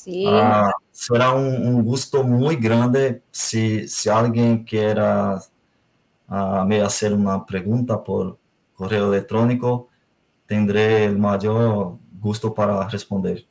[0.00, 0.26] Sim.
[0.26, 5.40] Uh, será um, um gosto muito grande se, se alguém queira
[6.28, 8.38] uh, me fazer uma pergunta por
[8.74, 9.88] correio eletrônico,
[10.46, 13.46] terei o maior gosto para responder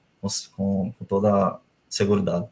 [0.56, 2.50] com, com toda segurança.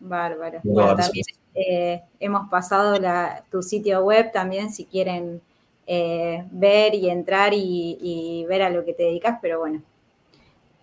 [0.00, 0.60] Bárbaro.
[0.64, 5.40] Bueno, también, eh, hemos pasado la, tu sitio web también si quieren
[5.88, 9.82] Eh, ver y entrar y, ver a lo que te dedicas, pero bueno,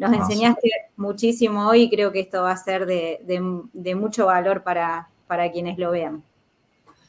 [0.03, 5.09] nos enseñaste muchísimo hoy y creo que esto va a ser de, mucho valor para,
[5.27, 6.23] para quienes lo vean.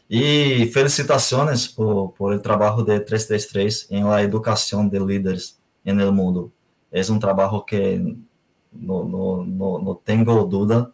[0.09, 6.51] Y felicitaciones por, el trabajo de 333 en la educación de líderes en el mundo.
[6.91, 8.17] Es un trabajo que
[8.73, 10.93] no, no, tengo duda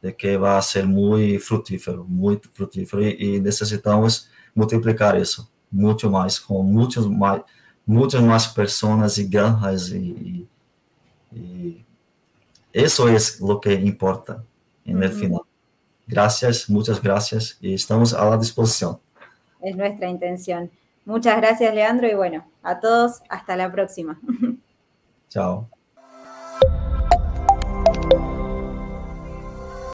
[0.00, 6.38] de que va a ser muy fructífero, muy fructífero y necesitamos multiplicar eso muito mais,
[6.38, 7.42] com muitos mais,
[7.86, 10.46] muitas mais pessoas e granjas e,
[11.32, 11.84] e
[12.72, 14.44] isso é o que importa
[14.84, 15.12] no uhum.
[15.12, 15.46] final.
[16.06, 18.98] Gracias, muchas gracias y estamos a la disposición.
[19.60, 20.70] Es nuestra intención.
[21.04, 24.20] Muchas gracias, Leandro, y bueno, a todos, hasta la próxima.
[25.28, 25.68] Chao.